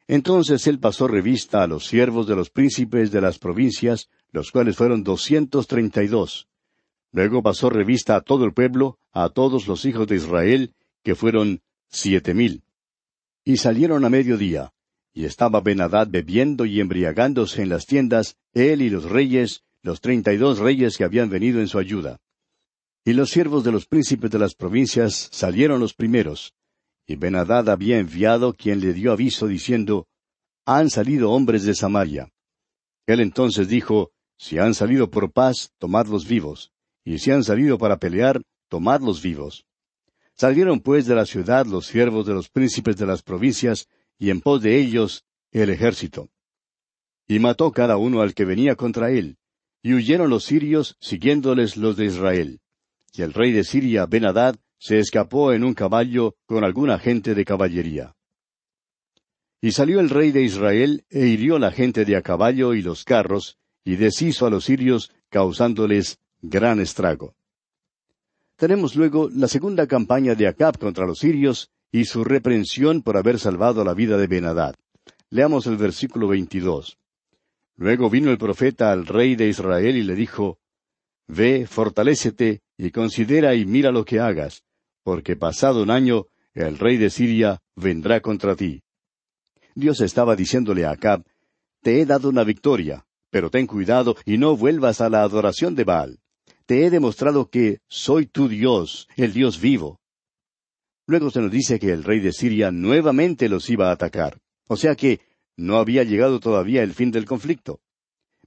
Entonces 0.07 0.69
él 0.69 0.79
pasó 0.79 1.09
revista 1.09 1.64
a 1.64 1.67
los 1.67 1.87
siervos 1.87 2.29
de 2.29 2.37
los 2.37 2.50
príncipes 2.50 3.11
de 3.11 3.21
las 3.21 3.40
provincias, 3.40 4.11
los 4.31 4.52
cuales 4.52 4.76
fueron 4.76 5.02
doscientos 5.02 5.67
treinta 5.67 6.05
y 6.05 6.07
dos. 6.07 6.47
Luego 7.11 7.43
pasó 7.43 7.69
revista 7.69 8.14
a 8.14 8.21
todo 8.21 8.45
el 8.45 8.52
pueblo, 8.52 9.00
a 9.11 9.29
todos 9.31 9.67
los 9.67 9.85
hijos 9.87 10.07
de 10.07 10.14
Israel, 10.14 10.73
que 11.02 11.17
fueron 11.17 11.62
siete 11.88 12.33
mil. 12.33 12.62
Y 13.45 13.57
salieron 13.57 14.05
a 14.05 14.09
mediodía, 14.09 14.73
y 15.12 15.25
estaba 15.25 15.61
Benadad 15.61 16.09
bebiendo 16.09 16.64
y 16.64 16.81
embriagándose 16.81 17.62
en 17.62 17.69
las 17.69 17.87
tiendas, 17.87 18.37
él 18.52 18.83
y 18.83 18.90
los 18.90 19.05
reyes, 19.05 19.62
los 19.83 20.00
treinta 20.00 20.33
y 20.33 20.37
dos 20.37 20.59
reyes 20.59 20.97
que 20.97 21.05
habían 21.05 21.31
venido 21.31 21.61
en 21.61 21.69
su 21.69 21.79
ayuda. 21.79 22.21
Y 23.05 23.14
los 23.14 23.31
siervos 23.31 23.64
de 23.64 23.73
los 23.73 23.87
príncipes 23.87 24.31
de 24.31 24.38
las 24.38 24.55
provincias 24.55 25.29
salieron 25.33 25.81
los 25.81 25.95
primeros. 25.95 26.55
Y 27.07 27.17
Benadad 27.17 27.69
había 27.71 27.99
enviado 27.99 28.55
quien 28.55 28.81
le 28.81 28.93
dio 28.93 29.12
aviso 29.12 29.47
diciendo, 29.47 30.07
Han 30.67 30.90
salido 30.90 31.31
hombres 31.31 31.64
de 31.64 31.75
Samaria. 31.75 32.31
Él 33.07 33.21
entonces 33.21 33.69
dijo, 33.69 34.12
Si 34.38 34.59
han 34.59 34.75
salido 34.75 35.11
por 35.11 35.33
paz, 35.33 35.73
tomadlos 35.79 36.29
vivos. 36.29 36.73
Y 37.05 37.19
si 37.19 37.31
han 37.31 37.43
salido 37.43 37.79
para 37.79 37.99
pelear, 37.99 38.43
tomadlos 38.69 39.23
vivos. 39.23 39.64
Salieron 40.35 40.81
pues 40.81 41.07
de 41.07 41.14
la 41.14 41.26
ciudad 41.26 41.67
los 41.67 41.87
siervos 41.87 42.26
de 42.26 42.35
los 42.35 42.49
príncipes 42.49 42.97
de 42.97 43.07
las 43.07 43.23
provincias, 43.23 43.88
y 44.21 44.31
en 44.31 44.41
pos 44.41 44.62
de 44.62 44.79
ellos 44.79 45.25
el 45.50 45.71
ejército. 45.71 46.31
Y 47.27 47.41
mató 47.41 47.73
cada 47.73 47.97
uno 47.97 48.21
al 48.21 48.35
que 48.35 48.45
venía 48.45 48.77
contra 48.77 49.11
él, 49.11 49.39
y 49.83 49.95
huyeron 49.95 50.31
los 50.31 50.45
sirios 50.45 50.97
siguiéndoles 51.00 51.77
los 51.77 51.97
de 51.97 52.05
Israel 52.05 52.61
y 53.12 53.23
el 53.23 53.33
rey 53.33 53.53
de 53.53 53.65
Siria, 53.65 54.07
Ben-Hadad, 54.07 54.57
se 54.79 54.99
escapó 54.99 55.53
en 55.53 55.65
un 55.65 55.75
caballo 55.75 56.37
con 56.47 56.65
alguna 56.65 56.99
gente 56.99 57.35
de 57.35 57.45
caballería. 57.45 58.15
Y 59.61 59.73
salió 59.73 60.00
el 60.00 60.09
rey 60.09 60.31
de 60.31 60.43
Israel 60.43 61.05
e 61.11 61.27
hirió 61.27 61.59
la 61.59 61.71
gente 61.71 62.05
de 62.05 62.17
a 62.17 62.23
caballo 62.23 62.73
y 62.73 62.83
los 62.83 63.05
carros, 63.05 63.59
y 63.85 63.97
deshizo 63.97 64.47
a 64.47 64.50
los 64.50 64.65
sirios, 64.65 65.12
causándoles 65.29 66.19
gran 66.41 66.81
estrago. 66.81 67.35
Tenemos 68.57 68.95
luego 68.95 69.29
la 69.31 69.49
segunda 69.49 69.87
campaña 69.87 70.35
de 70.35 70.47
Acab 70.47 70.79
contra 70.79 71.07
los 71.07 71.19
sirios 71.19 71.71
y 71.92 72.04
su 72.04 72.25
reprensión 72.25 73.02
por 73.02 73.16
haber 73.16 73.38
salvado 73.38 73.85
la 73.85 73.94
vida 73.94 74.16
de 74.16 74.26
Ben-Hadad. 74.26 74.75
Leamos 75.30 75.66
el 75.66 75.76
versículo 75.76 76.28
22. 76.28 76.99
Luego 77.76 78.11
vino 78.11 78.30
el 78.30 78.38
profeta 78.38 78.92
al 78.92 79.06
rey 79.06 79.37
de 79.37 79.49
Israel 79.49 79.97
y 79.97 80.02
le 80.02 80.14
dijo, 80.14 80.59
Ve, 81.28 81.66
fortalécete, 81.66 82.62
y 82.76 82.90
considera 82.90 83.54
y 83.54 83.64
mira 83.64 83.92
lo 83.92 84.04
que 84.04 84.20
hagas, 84.20 84.64
porque 85.02 85.37
pasado 85.37 85.82
un 85.82 85.90
año 85.90 86.26
el 86.54 86.78
rey 86.78 86.97
de 86.97 87.11
Siria 87.11 87.61
vendrá 87.76 88.20
contra 88.20 88.57
ti. 88.57 88.83
Dios 89.74 90.00
estaba 90.00 90.35
diciéndole 90.35 90.85
a 90.85 90.90
Acab, 90.90 91.24
Te 91.83 92.00
he 92.00 92.07
dado 92.07 92.29
una 92.29 92.42
victoria, 92.42 93.07
pero 93.31 93.50
ten 93.50 93.66
cuidado 93.66 94.16
y 94.24 94.38
no 94.38 94.57
vuelvas 94.57 95.00
a 95.00 95.09
la 95.09 95.22
adoración 95.22 95.74
de 95.74 95.85
Baal. 95.85 96.18
Te 96.66 96.85
he 96.85 96.90
demostrado 96.90 97.48
que 97.48 97.79
soy 97.88 98.26
tu 98.26 98.48
Dios, 98.48 99.09
el 99.16 99.33
Dios 99.33 99.61
vivo. 99.61 100.00
Luego 101.11 101.33
se 101.33 101.40
nos 101.40 101.51
dice 101.51 101.81
que 101.81 101.90
el 101.90 102.05
rey 102.05 102.20
de 102.20 102.31
Siria 102.31 102.70
nuevamente 102.70 103.49
los 103.49 103.68
iba 103.68 103.88
a 103.88 103.92
atacar, 103.94 104.40
o 104.68 104.77
sea 104.77 104.94
que 104.94 105.18
no 105.57 105.79
había 105.79 106.05
llegado 106.05 106.38
todavía 106.38 106.85
el 106.85 106.94
fin 106.94 107.11
del 107.11 107.25
conflicto. 107.25 107.81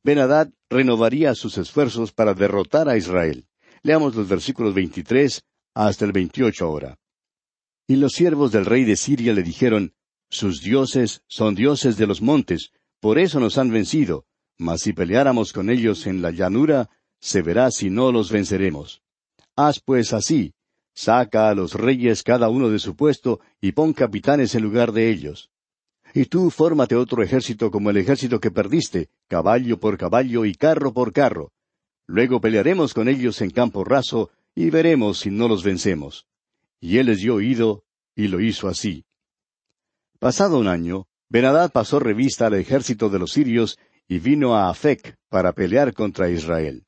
Benadad 0.02 0.50
renovaría 0.70 1.36
sus 1.36 1.58
esfuerzos 1.58 2.14
para 2.14 2.34
derrotar 2.34 2.88
a 2.88 2.96
Israel. 2.96 3.48
Leamos 3.82 4.16
los 4.16 4.30
versículos 4.30 4.74
23 4.76 5.44
hasta 5.74 6.06
el 6.06 6.14
28 6.14 6.64
ahora. 6.64 6.98
Y 7.86 7.98
los 7.98 8.14
siervos 8.14 8.54
del 8.54 8.66
rey 8.66 8.86
de 8.86 8.96
Siria 8.96 9.34
le 9.34 9.44
dijeron, 9.44 9.94
Sus 10.30 10.62
dioses 10.62 11.22
son 11.28 11.56
dioses 11.56 11.98
de 11.98 12.08
los 12.08 12.22
montes, 12.22 12.72
por 13.02 13.20
eso 13.20 13.42
nos 13.42 13.58
han 13.58 13.72
vencido, 13.72 14.26
mas 14.58 14.80
si 14.80 14.94
peleáramos 14.94 15.52
con 15.52 15.70
ellos 15.70 16.08
en 16.08 16.22
la 16.22 16.32
llanura, 16.32 16.90
se 17.20 17.42
verá 17.42 17.72
si 17.72 17.90
no 17.90 18.14
los 18.14 18.32
venceremos. 18.32 19.02
Haz 19.58 19.82
pues 19.82 20.14
así, 20.14 20.54
saca 20.94 21.50
a 21.50 21.56
los 21.56 21.74
reyes 21.74 22.24
cada 22.24 22.50
uno 22.50 22.70
de 22.70 22.80
su 22.80 22.96
puesto 22.96 23.40
y 23.62 23.72
pon 23.72 23.94
capitanes 23.94 24.56
en 24.56 24.64
lugar 24.64 24.92
de 24.92 25.10
ellos. 25.10 25.50
Y 26.14 26.26
tú 26.26 26.52
fórmate 26.52 26.96
otro 26.96 27.24
ejército 27.24 27.72
como 27.72 27.90
el 27.90 27.98
ejército 27.98 28.40
que 28.40 28.52
perdiste, 28.52 29.10
caballo 29.28 29.80
por 29.80 29.98
caballo 29.98 30.46
y 30.46 30.54
carro 30.54 30.94
por 30.94 31.12
carro. 31.12 31.52
Luego 32.06 32.40
pelearemos 32.40 32.94
con 32.94 33.08
ellos 33.08 33.42
en 33.42 33.50
campo 33.50 33.84
raso, 33.84 34.30
y 34.56 34.70
veremos 34.70 35.20
si 35.20 35.32
no 35.32 35.48
los 35.48 35.64
vencemos. 35.64 36.28
Y 36.80 37.00
él 37.00 37.08
les 37.08 37.20
dio 37.20 37.36
oído, 37.36 37.84
y 38.16 38.28
lo 38.28 38.42
hizo 38.42 38.68
así. 38.68 39.06
Pasado 40.20 40.60
un 40.60 40.68
año, 40.68 41.08
Benadad 41.30 41.72
pasó 41.72 42.00
revista 42.00 42.46
al 42.46 42.54
ejército 42.54 43.10
de 43.10 43.18
los 43.18 43.32
sirios, 43.32 43.80
y 44.08 44.20
vino 44.20 44.56
a 44.56 44.70
Afec 44.70 45.18
para 45.30 45.54
pelear 45.54 45.94
contra 45.94 46.30
Israel. 46.30 46.86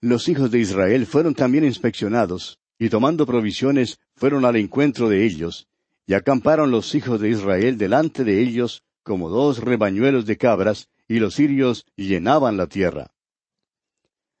Los 0.00 0.28
hijos 0.28 0.50
de 0.50 0.58
Israel 0.58 1.06
fueron 1.06 1.34
también 1.34 1.64
inspeccionados, 1.64 2.58
y 2.78 2.88
tomando 2.88 3.26
provisiones 3.26 3.98
fueron 4.14 4.44
al 4.44 4.56
encuentro 4.56 5.08
de 5.08 5.24
ellos, 5.26 5.66
y 6.06 6.14
acamparon 6.14 6.70
los 6.70 6.94
hijos 6.94 7.20
de 7.20 7.30
Israel 7.30 7.76
delante 7.76 8.24
de 8.24 8.40
ellos 8.40 8.82
como 9.02 9.28
dos 9.28 9.58
rebañuelos 9.58 10.26
de 10.26 10.36
cabras, 10.36 10.88
y 11.08 11.18
los 11.18 11.34
sirios 11.34 11.86
llenaban 11.96 12.56
la 12.56 12.66
tierra. 12.66 13.12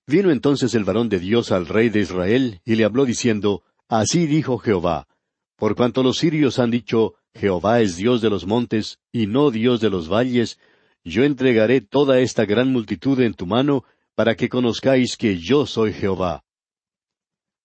Vino 0.06 0.30
entonces 0.30 0.74
el 0.74 0.84
varón 0.84 1.08
de 1.08 1.18
Dios 1.18 1.52
al 1.52 1.66
rey 1.66 1.88
de 1.88 2.00
Israel, 2.00 2.60
y 2.64 2.76
le 2.76 2.84
habló 2.84 3.04
diciendo, 3.04 3.62
Así 3.88 4.26
dijo 4.26 4.58
Jehová, 4.58 5.06
por 5.56 5.74
cuanto 5.74 6.02
los 6.02 6.18
sirios 6.18 6.58
han 6.58 6.70
dicho, 6.70 7.14
Jehová 7.34 7.80
es 7.80 7.96
Dios 7.96 8.20
de 8.20 8.30
los 8.30 8.46
montes, 8.46 8.98
y 9.10 9.26
no 9.26 9.50
Dios 9.50 9.80
de 9.80 9.90
los 9.90 10.08
valles, 10.08 10.58
yo 11.04 11.24
entregaré 11.24 11.80
toda 11.80 12.20
esta 12.20 12.44
gran 12.44 12.72
multitud 12.72 13.20
en 13.20 13.34
tu 13.34 13.46
mano, 13.46 13.84
para 14.14 14.34
que 14.34 14.48
conozcáis 14.48 15.16
que 15.16 15.38
yo 15.38 15.66
soy 15.66 15.92
Jehová. 15.92 16.44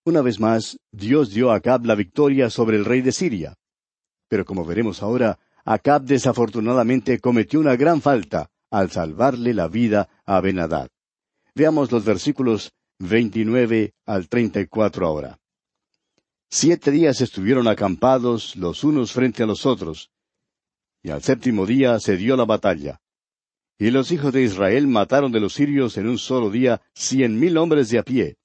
Una 0.06 0.20
vez 0.20 0.38
más, 0.38 0.78
Dios 0.92 1.30
dio 1.30 1.50
a 1.50 1.56
Acab 1.56 1.86
la 1.86 1.94
victoria 1.94 2.50
sobre 2.50 2.76
el 2.76 2.84
rey 2.84 3.00
de 3.00 3.10
Siria. 3.10 3.54
Pero 4.28 4.44
como 4.44 4.64
veremos 4.64 5.02
ahora, 5.02 5.38
Acab 5.64 6.02
desafortunadamente 6.04 7.18
cometió 7.20 7.58
una 7.58 7.74
gran 7.74 8.02
falta 8.02 8.50
al 8.70 8.90
salvarle 8.90 9.54
la 9.54 9.68
vida 9.68 10.08
a 10.26 10.40
Benadad. 10.40 10.88
Veamos 11.54 11.90
los 11.90 12.04
versículos 12.04 12.72
29 12.98 13.94
al 14.04 14.28
34 14.28 15.06
ahora. 15.06 15.38
Siete 16.50 16.90
días 16.90 17.22
estuvieron 17.22 17.66
acampados 17.66 18.56
los 18.56 18.84
unos 18.84 19.12
frente 19.12 19.42
a 19.42 19.46
los 19.46 19.64
otros, 19.64 20.10
y 21.02 21.10
al 21.10 21.22
séptimo 21.22 21.64
día 21.64 21.98
se 21.98 22.16
dio 22.16 22.36
la 22.36 22.44
batalla. 22.44 23.00
Y 23.78 23.90
los 23.90 24.12
hijos 24.12 24.32
de 24.32 24.42
Israel 24.42 24.86
mataron 24.86 25.32
de 25.32 25.40
los 25.40 25.54
sirios 25.54 25.96
en 25.96 26.08
un 26.08 26.18
solo 26.18 26.50
día 26.50 26.82
cien 26.94 27.40
mil 27.40 27.56
hombres 27.56 27.88
de 27.88 27.98
a 27.98 28.02
pie. 28.02 28.36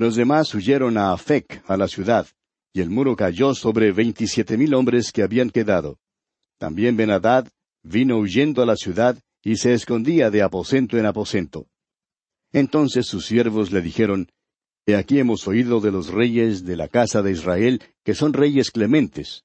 Los 0.00 0.16
demás 0.16 0.54
huyeron 0.54 0.96
a 0.96 1.12
Afec, 1.12 1.62
a 1.66 1.76
la 1.76 1.86
ciudad, 1.86 2.26
y 2.72 2.80
el 2.80 2.88
muro 2.88 3.14
cayó 3.14 3.54
sobre 3.54 3.92
veintisiete 3.92 4.56
mil 4.56 4.72
hombres 4.72 5.12
que 5.12 5.22
habían 5.22 5.50
quedado. 5.50 5.98
También 6.56 6.96
Benadad 6.96 7.46
vino 7.82 8.16
huyendo 8.16 8.62
a 8.62 8.64
la 8.64 8.76
ciudad 8.76 9.18
y 9.42 9.56
se 9.56 9.74
escondía 9.74 10.30
de 10.30 10.40
aposento 10.40 10.96
en 10.96 11.04
aposento. 11.04 11.66
Entonces 12.50 13.08
sus 13.08 13.26
siervos 13.26 13.72
le 13.72 13.82
dijeron, 13.82 14.30
He 14.86 14.96
aquí 14.96 15.18
hemos 15.18 15.46
oído 15.46 15.80
de 15.82 15.92
los 15.92 16.08
reyes 16.08 16.64
de 16.64 16.76
la 16.76 16.88
casa 16.88 17.20
de 17.20 17.32
Israel, 17.32 17.82
que 18.02 18.14
son 18.14 18.32
reyes 18.32 18.70
clementes. 18.70 19.44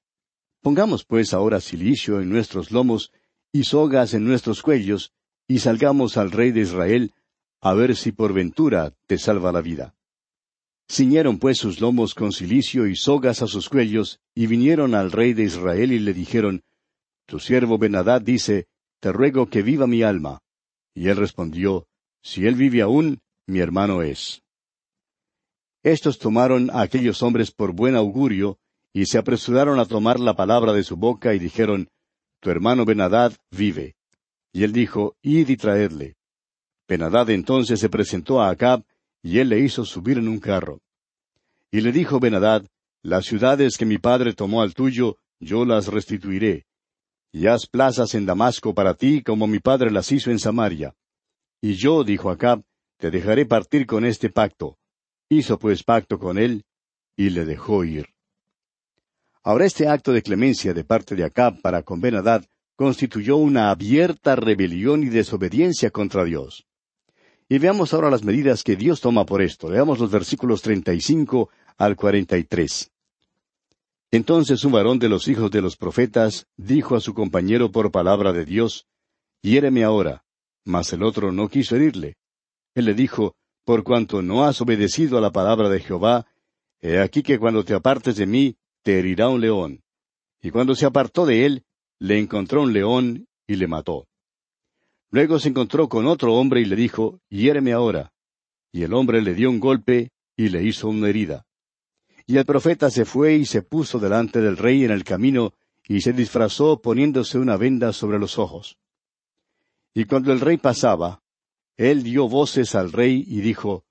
Pongamos 0.62 1.04
pues 1.04 1.34
ahora 1.34 1.60
silicio 1.60 2.22
en 2.22 2.30
nuestros 2.30 2.70
lomos 2.70 3.12
y 3.52 3.64
sogas 3.64 4.14
en 4.14 4.24
nuestros 4.24 4.62
cuellos, 4.62 5.12
y 5.46 5.58
salgamos 5.58 6.16
al 6.16 6.30
rey 6.30 6.50
de 6.50 6.62
Israel, 6.62 7.12
a 7.60 7.74
ver 7.74 7.94
si 7.94 8.10
por 8.10 8.32
ventura 8.32 8.94
te 9.06 9.18
salva 9.18 9.52
la 9.52 9.60
vida. 9.60 9.95
Ciñeron 10.88 11.38
pues 11.38 11.58
sus 11.58 11.80
lomos 11.80 12.14
con 12.14 12.32
cilicio 12.32 12.86
y 12.86 12.94
sogas 12.94 13.42
a 13.42 13.46
sus 13.46 13.68
cuellos, 13.68 14.20
y 14.34 14.46
vinieron 14.46 14.94
al 14.94 15.10
rey 15.10 15.34
de 15.34 15.44
Israel 15.44 15.92
y 15.92 15.98
le 15.98 16.14
dijeron, 16.14 16.62
Tu 17.26 17.40
siervo 17.40 17.76
Benadad 17.76 18.22
dice, 18.22 18.68
Te 19.00 19.10
ruego 19.12 19.48
que 19.48 19.62
viva 19.62 19.86
mi 19.86 20.02
alma. 20.02 20.40
Y 20.94 21.08
él 21.08 21.16
respondió, 21.16 21.86
Si 22.22 22.46
él 22.46 22.54
vive 22.54 22.82
aún, 22.82 23.20
mi 23.46 23.58
hermano 23.58 24.02
es. 24.02 24.42
Estos 25.82 26.18
tomaron 26.18 26.70
a 26.70 26.82
aquellos 26.82 27.22
hombres 27.22 27.50
por 27.50 27.72
buen 27.72 27.96
augurio, 27.96 28.58
y 28.92 29.06
se 29.06 29.18
apresuraron 29.18 29.78
a 29.78 29.86
tomar 29.86 30.18
la 30.18 30.34
palabra 30.34 30.72
de 30.72 30.82
su 30.82 30.96
boca 30.96 31.34
y 31.34 31.38
dijeron, 31.38 31.88
Tu 32.40 32.50
hermano 32.50 32.84
Benadad 32.84 33.32
vive. 33.50 33.96
Y 34.52 34.62
él 34.62 34.72
dijo, 34.72 35.16
Id 35.22 35.48
y 35.48 35.56
traedle. 35.56 36.16
Benadad 36.88 37.28
entonces 37.30 37.80
se 37.80 37.88
presentó 37.88 38.40
a 38.40 38.50
Acab, 38.50 38.84
y 39.26 39.40
él 39.40 39.48
le 39.48 39.58
hizo 39.58 39.84
subir 39.84 40.18
en 40.18 40.28
un 40.28 40.38
carro. 40.38 40.80
Y 41.72 41.80
le 41.80 41.90
dijo 41.90 42.20
Benadad, 42.20 42.64
Las 43.02 43.24
ciudades 43.24 43.76
que 43.76 43.84
mi 43.84 43.98
padre 43.98 44.34
tomó 44.34 44.62
al 44.62 44.72
tuyo, 44.72 45.16
yo 45.40 45.64
las 45.64 45.88
restituiré. 45.88 46.64
Y 47.32 47.48
haz 47.48 47.66
plazas 47.66 48.14
en 48.14 48.24
Damasco 48.24 48.72
para 48.72 48.94
ti, 48.94 49.24
como 49.24 49.48
mi 49.48 49.58
padre 49.58 49.90
las 49.90 50.12
hizo 50.12 50.30
en 50.30 50.38
Samaria. 50.38 50.94
Y 51.60 51.74
yo, 51.74 52.04
dijo 52.04 52.30
Acab, 52.30 52.62
te 52.98 53.10
dejaré 53.10 53.46
partir 53.46 53.84
con 53.84 54.04
este 54.04 54.30
pacto. 54.30 54.78
Hizo 55.28 55.58
pues 55.58 55.82
pacto 55.82 56.20
con 56.20 56.38
él, 56.38 56.62
y 57.16 57.30
le 57.30 57.44
dejó 57.44 57.82
ir. 57.82 58.06
Ahora 59.42 59.66
este 59.66 59.88
acto 59.88 60.12
de 60.12 60.22
clemencia 60.22 60.72
de 60.72 60.84
parte 60.84 61.16
de 61.16 61.24
Acab 61.24 61.60
para 61.62 61.82
con 61.82 62.00
Benadad 62.00 62.44
constituyó 62.76 63.38
una 63.38 63.70
abierta 63.70 64.36
rebelión 64.36 65.02
y 65.02 65.08
desobediencia 65.08 65.90
contra 65.90 66.22
Dios. 66.22 66.65
Y 67.48 67.58
veamos 67.58 67.94
ahora 67.94 68.10
las 68.10 68.24
medidas 68.24 68.64
que 68.64 68.74
Dios 68.74 69.00
toma 69.00 69.24
por 69.24 69.40
esto. 69.40 69.68
Veamos 69.68 70.00
los 70.00 70.10
versículos 70.10 70.62
35 70.62 71.48
al 71.78 71.94
43. 71.94 72.90
Entonces 74.10 74.64
un 74.64 74.72
varón 74.72 74.98
de 74.98 75.08
los 75.08 75.28
hijos 75.28 75.50
de 75.50 75.62
los 75.62 75.76
profetas 75.76 76.46
dijo 76.56 76.96
a 76.96 77.00
su 77.00 77.14
compañero 77.14 77.70
por 77.70 77.92
palabra 77.92 78.32
de 78.32 78.44
Dios, 78.44 78.86
Hiéreme 79.42 79.84
ahora. 79.84 80.24
Mas 80.64 80.92
el 80.92 81.04
otro 81.04 81.30
no 81.30 81.48
quiso 81.48 81.76
herirle. 81.76 82.16
Él 82.74 82.86
le 82.86 82.94
dijo, 82.94 83.36
Por 83.64 83.84
cuanto 83.84 84.22
no 84.22 84.44
has 84.44 84.60
obedecido 84.60 85.16
a 85.16 85.20
la 85.20 85.30
palabra 85.30 85.68
de 85.68 85.78
Jehová, 85.78 86.26
he 86.80 86.98
aquí 86.98 87.22
que 87.22 87.38
cuando 87.38 87.64
te 87.64 87.74
apartes 87.74 88.16
de 88.16 88.26
mí, 88.26 88.56
te 88.82 88.98
herirá 88.98 89.28
un 89.28 89.40
león. 89.40 89.82
Y 90.42 90.50
cuando 90.50 90.74
se 90.74 90.86
apartó 90.86 91.26
de 91.26 91.46
él, 91.46 91.64
le 92.00 92.18
encontró 92.18 92.62
un 92.62 92.72
león 92.72 93.28
y 93.46 93.54
le 93.54 93.68
mató. 93.68 94.08
Luego 95.10 95.38
se 95.38 95.48
encontró 95.48 95.88
con 95.88 96.06
otro 96.06 96.34
hombre 96.34 96.60
y 96.60 96.64
le 96.64 96.76
dijo, 96.76 97.20
Hiéreme 97.28 97.72
ahora. 97.72 98.12
Y 98.72 98.82
el 98.82 98.92
hombre 98.92 99.22
le 99.22 99.34
dio 99.34 99.50
un 99.50 99.60
golpe 99.60 100.10
y 100.36 100.48
le 100.48 100.62
hizo 100.64 100.88
una 100.88 101.08
herida. 101.08 101.46
Y 102.26 102.36
el 102.38 102.44
profeta 102.44 102.90
se 102.90 103.04
fue 103.04 103.34
y 103.34 103.46
se 103.46 103.62
puso 103.62 103.98
delante 103.98 104.40
del 104.40 104.56
rey 104.56 104.84
en 104.84 104.90
el 104.90 105.04
camino, 105.04 105.54
y 105.88 106.00
se 106.00 106.12
disfrazó 106.12 106.82
poniéndose 106.82 107.38
una 107.38 107.56
venda 107.56 107.92
sobre 107.92 108.18
los 108.18 108.38
ojos. 108.38 108.76
Y 109.94 110.04
cuando 110.04 110.32
el 110.32 110.40
rey 110.40 110.56
pasaba, 110.56 111.22
él 111.76 112.02
dio 112.02 112.28
voces 112.28 112.74
al 112.74 112.92
rey 112.92 113.24
y 113.26 113.40
dijo, 113.40 113.84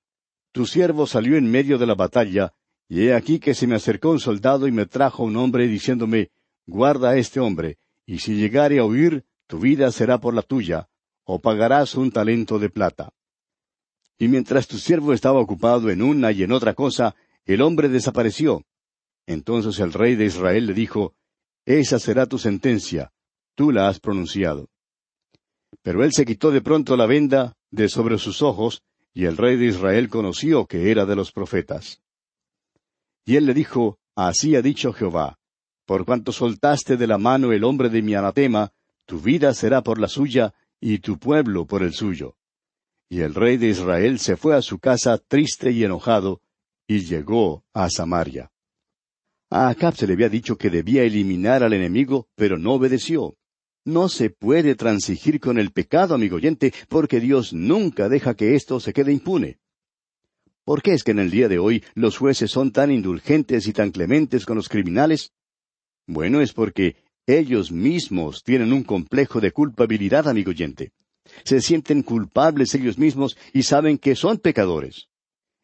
Tu 0.51 0.65
siervo 0.65 1.08
salió 1.08 1.38
en 1.38 1.49
medio 1.49 1.78
de 1.78 1.86
la 1.86 1.95
batalla, 1.95 2.54
y 2.89 3.04
he 3.04 3.13
aquí 3.13 3.39
que 3.39 3.54
se 3.54 3.67
me 3.67 3.75
acercó 3.75 4.12
un 4.12 4.19
soldado 4.19 4.67
y 4.67 4.71
me 4.71 4.86
trajo 4.86 5.23
un 5.23 5.38
hombre 5.38 5.67
diciéndome, 5.67 6.32
Guarda 6.65 7.12
a 7.12 7.17
este 7.17 7.39
hombre, 7.39 7.78
y 8.06 8.19
si 8.19 8.36
llegare 8.36 8.80
a 8.80 8.86
huir, 8.86 9.23
tu 9.47 9.60
vida 9.60 9.91
será 9.91 10.19
por 10.19 10.34
la 10.34 10.41
tuya, 10.41 10.89
o 11.25 11.39
pagarás 11.39 11.95
un 11.95 12.11
talento 12.11 12.59
de 12.59 12.69
plata. 12.69 13.11
Y 14.17 14.27
mientras 14.27 14.67
tu 14.67 14.77
siervo 14.77 15.11
estaba 15.11 15.39
ocupado 15.39 15.89
en 15.89 16.01
una 16.01 16.31
y 16.31 16.43
en 16.43 16.51
otra 16.51 16.73
cosa, 16.73 17.15
el 17.45 17.61
hombre 17.61 17.89
desapareció. 17.89 18.63
Entonces 19.27 19.79
el 19.79 19.91
rey 19.91 20.15
de 20.15 20.25
Israel 20.25 20.67
le 20.67 20.73
dijo, 20.73 21.13
Esa 21.65 21.99
será 21.99 22.25
tu 22.27 22.38
sentencia, 22.38 23.11
tú 23.55 23.71
la 23.71 23.89
has 23.89 23.99
pronunciado. 23.99 24.69
Pero 25.81 26.03
él 26.03 26.13
se 26.13 26.25
quitó 26.25 26.51
de 26.51 26.61
pronto 26.61 26.95
la 26.95 27.05
venda 27.05 27.57
de 27.71 27.89
sobre 27.89 28.17
sus 28.17 28.41
ojos, 28.41 28.83
y 29.13 29.25
el 29.25 29.38
rey 29.38 29.57
de 29.57 29.65
Israel 29.65 30.09
conoció 30.09 30.65
que 30.65 30.91
era 30.91 31.05
de 31.05 31.15
los 31.15 31.31
profetas. 31.31 32.01
Y 33.25 33.35
él 33.35 33.45
le 33.45 33.53
dijo, 33.53 33.99
Así 34.15 34.55
ha 34.55 34.61
dicho 34.61 34.93
Jehová, 34.93 35.39
por 35.85 36.05
cuanto 36.05 36.31
soltaste 36.31 36.95
de 36.95 37.07
la 37.07 37.17
mano 37.17 37.51
el 37.51 37.63
hombre 37.63 37.89
de 37.89 38.01
mi 38.01 38.15
anatema, 38.15 38.71
tu 39.05 39.19
vida 39.19 39.53
será 39.53 39.81
por 39.81 39.99
la 39.99 40.07
suya, 40.07 40.53
y 40.88 41.00
tu 41.00 41.17
pueblo 41.17 41.65
por 41.65 41.82
el 41.82 41.93
suyo. 41.93 42.38
Y 43.10 43.21
el 43.21 43.34
rey 43.34 43.58
de 43.58 43.69
Israel 43.69 44.19
se 44.19 44.38
fue 44.38 44.56
a 44.56 44.62
su 44.62 44.78
casa 44.78 45.17
triste 45.17 45.71
y 45.71 45.84
enojado, 45.84 46.41
y 46.86 47.00
llegó 47.00 47.65
a 47.74 47.89
Samaria. 47.89 48.52
A 49.50 49.69
Acab 49.69 49.95
se 49.95 50.06
le 50.06 50.13
había 50.13 50.30
dicho 50.30 50.60
que 50.60 50.69
debía 50.69 51.02
eliminar 51.02 51.63
al 51.63 51.74
enemigo, 51.74 52.28
pero 52.36 52.60
no 52.60 52.74
obedeció. 52.74 53.36
No 53.84 54.10
se 54.10 54.30
puede 54.30 54.76
transigir 54.76 55.39
con 55.39 55.58
el 55.58 55.71
pecado, 55.71 56.13
amigo 56.13 56.36
oyente, 56.36 56.71
porque 56.88 57.19
Dios 57.19 57.52
nunca 57.52 58.08
deja 58.08 58.36
que 58.36 58.54
esto 58.54 58.80
se 58.80 58.93
quede 58.93 59.12
impune. 59.12 59.58
¿Por 60.65 60.84
qué 60.84 60.93
es 60.93 61.04
que 61.04 61.12
en 61.12 61.19
el 61.19 61.32
día 61.32 61.48
de 61.48 61.58
hoy 61.58 61.84
los 61.95 62.15
jueces 62.15 62.52
son 62.52 62.71
tan 62.71 62.91
indulgentes 62.91 63.65
y 63.65 63.74
tan 63.74 63.89
clementes 63.89 64.45
con 64.45 64.56
los 64.56 64.69
criminales? 64.69 65.34
Bueno, 66.06 66.41
es 66.41 66.54
porque 66.54 66.98
ellos 67.27 67.71
mismos 67.71 68.43
tienen 68.43 68.71
un 68.71 68.83
complejo 68.83 69.41
de 69.41 69.51
culpabilidad, 69.51 70.27
amigo 70.27 70.51
oyente. 70.51 70.91
Se 71.43 71.59
sienten 71.59 72.03
culpables 72.03 72.75
ellos 72.75 72.97
mismos 72.97 73.38
y 73.53 73.63
saben 73.63 73.97
que 73.97 74.15
son 74.15 74.38
pecadores. 74.38 75.07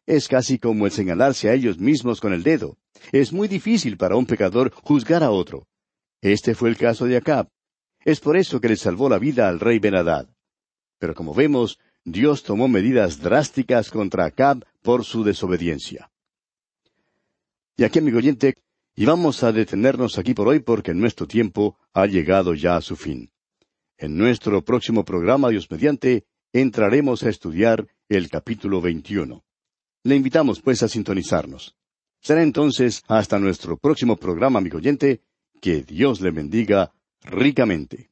Es 0.06 0.26
casi 0.26 0.58
como 0.58 0.86
el 0.86 0.92
señalarse 0.92 1.48
a 1.48 1.54
ellos 1.54 1.78
mismos 1.78 2.20
con 2.20 2.32
el 2.32 2.42
dedo. 2.42 2.76
Es 3.12 3.32
muy 3.32 3.46
difícil 3.46 3.96
para 3.96 4.16
un 4.16 4.26
pecador 4.26 4.72
juzgar 4.72 5.22
a 5.22 5.30
otro. 5.30 5.68
Este 6.20 6.54
fue 6.54 6.68
el 6.68 6.76
caso 6.76 7.06
de 7.06 7.16
Acab. 7.16 7.48
Es 8.04 8.18
por 8.18 8.36
eso 8.36 8.60
que 8.60 8.68
le 8.68 8.76
salvó 8.76 9.08
la 9.08 9.18
vida 9.18 9.48
al 9.48 9.60
rey 9.60 9.78
Benadad. 9.78 10.28
Pero 10.98 11.14
como 11.14 11.34
vemos, 11.34 11.78
Dios 12.04 12.42
tomó 12.42 12.66
medidas 12.66 13.20
drásticas 13.20 13.90
contra 13.90 14.24
Acab 14.24 14.64
por 14.82 15.04
su 15.04 15.22
desobediencia. 15.22 16.10
Y 17.76 17.84
aquí, 17.84 18.00
amigo 18.00 18.18
oyente, 18.18 18.56
y 18.94 19.04
vamos 19.06 19.42
a 19.42 19.52
detenernos 19.52 20.18
aquí 20.18 20.34
por 20.34 20.48
hoy 20.48 20.60
porque 20.60 20.94
nuestro 20.94 21.26
tiempo 21.26 21.78
ha 21.92 22.06
llegado 22.06 22.54
ya 22.54 22.76
a 22.76 22.82
su 22.82 22.96
fin. 22.96 23.30
En 23.96 24.16
nuestro 24.16 24.62
próximo 24.64 25.04
programa, 25.04 25.48
Dios 25.48 25.70
mediante, 25.70 26.26
entraremos 26.52 27.22
a 27.22 27.30
estudiar 27.30 27.86
el 28.08 28.28
capítulo 28.28 28.80
21. 28.80 29.44
Le 30.04 30.16
invitamos 30.16 30.60
pues 30.60 30.82
a 30.82 30.88
sintonizarnos. 30.88 31.76
Será 32.20 32.42
entonces 32.42 33.02
hasta 33.08 33.38
nuestro 33.38 33.76
próximo 33.76 34.16
programa, 34.16 34.58
amigo 34.58 34.78
oyente, 34.78 35.22
que 35.60 35.82
Dios 35.82 36.20
le 36.20 36.30
bendiga 36.30 36.92
ricamente. 37.22 38.11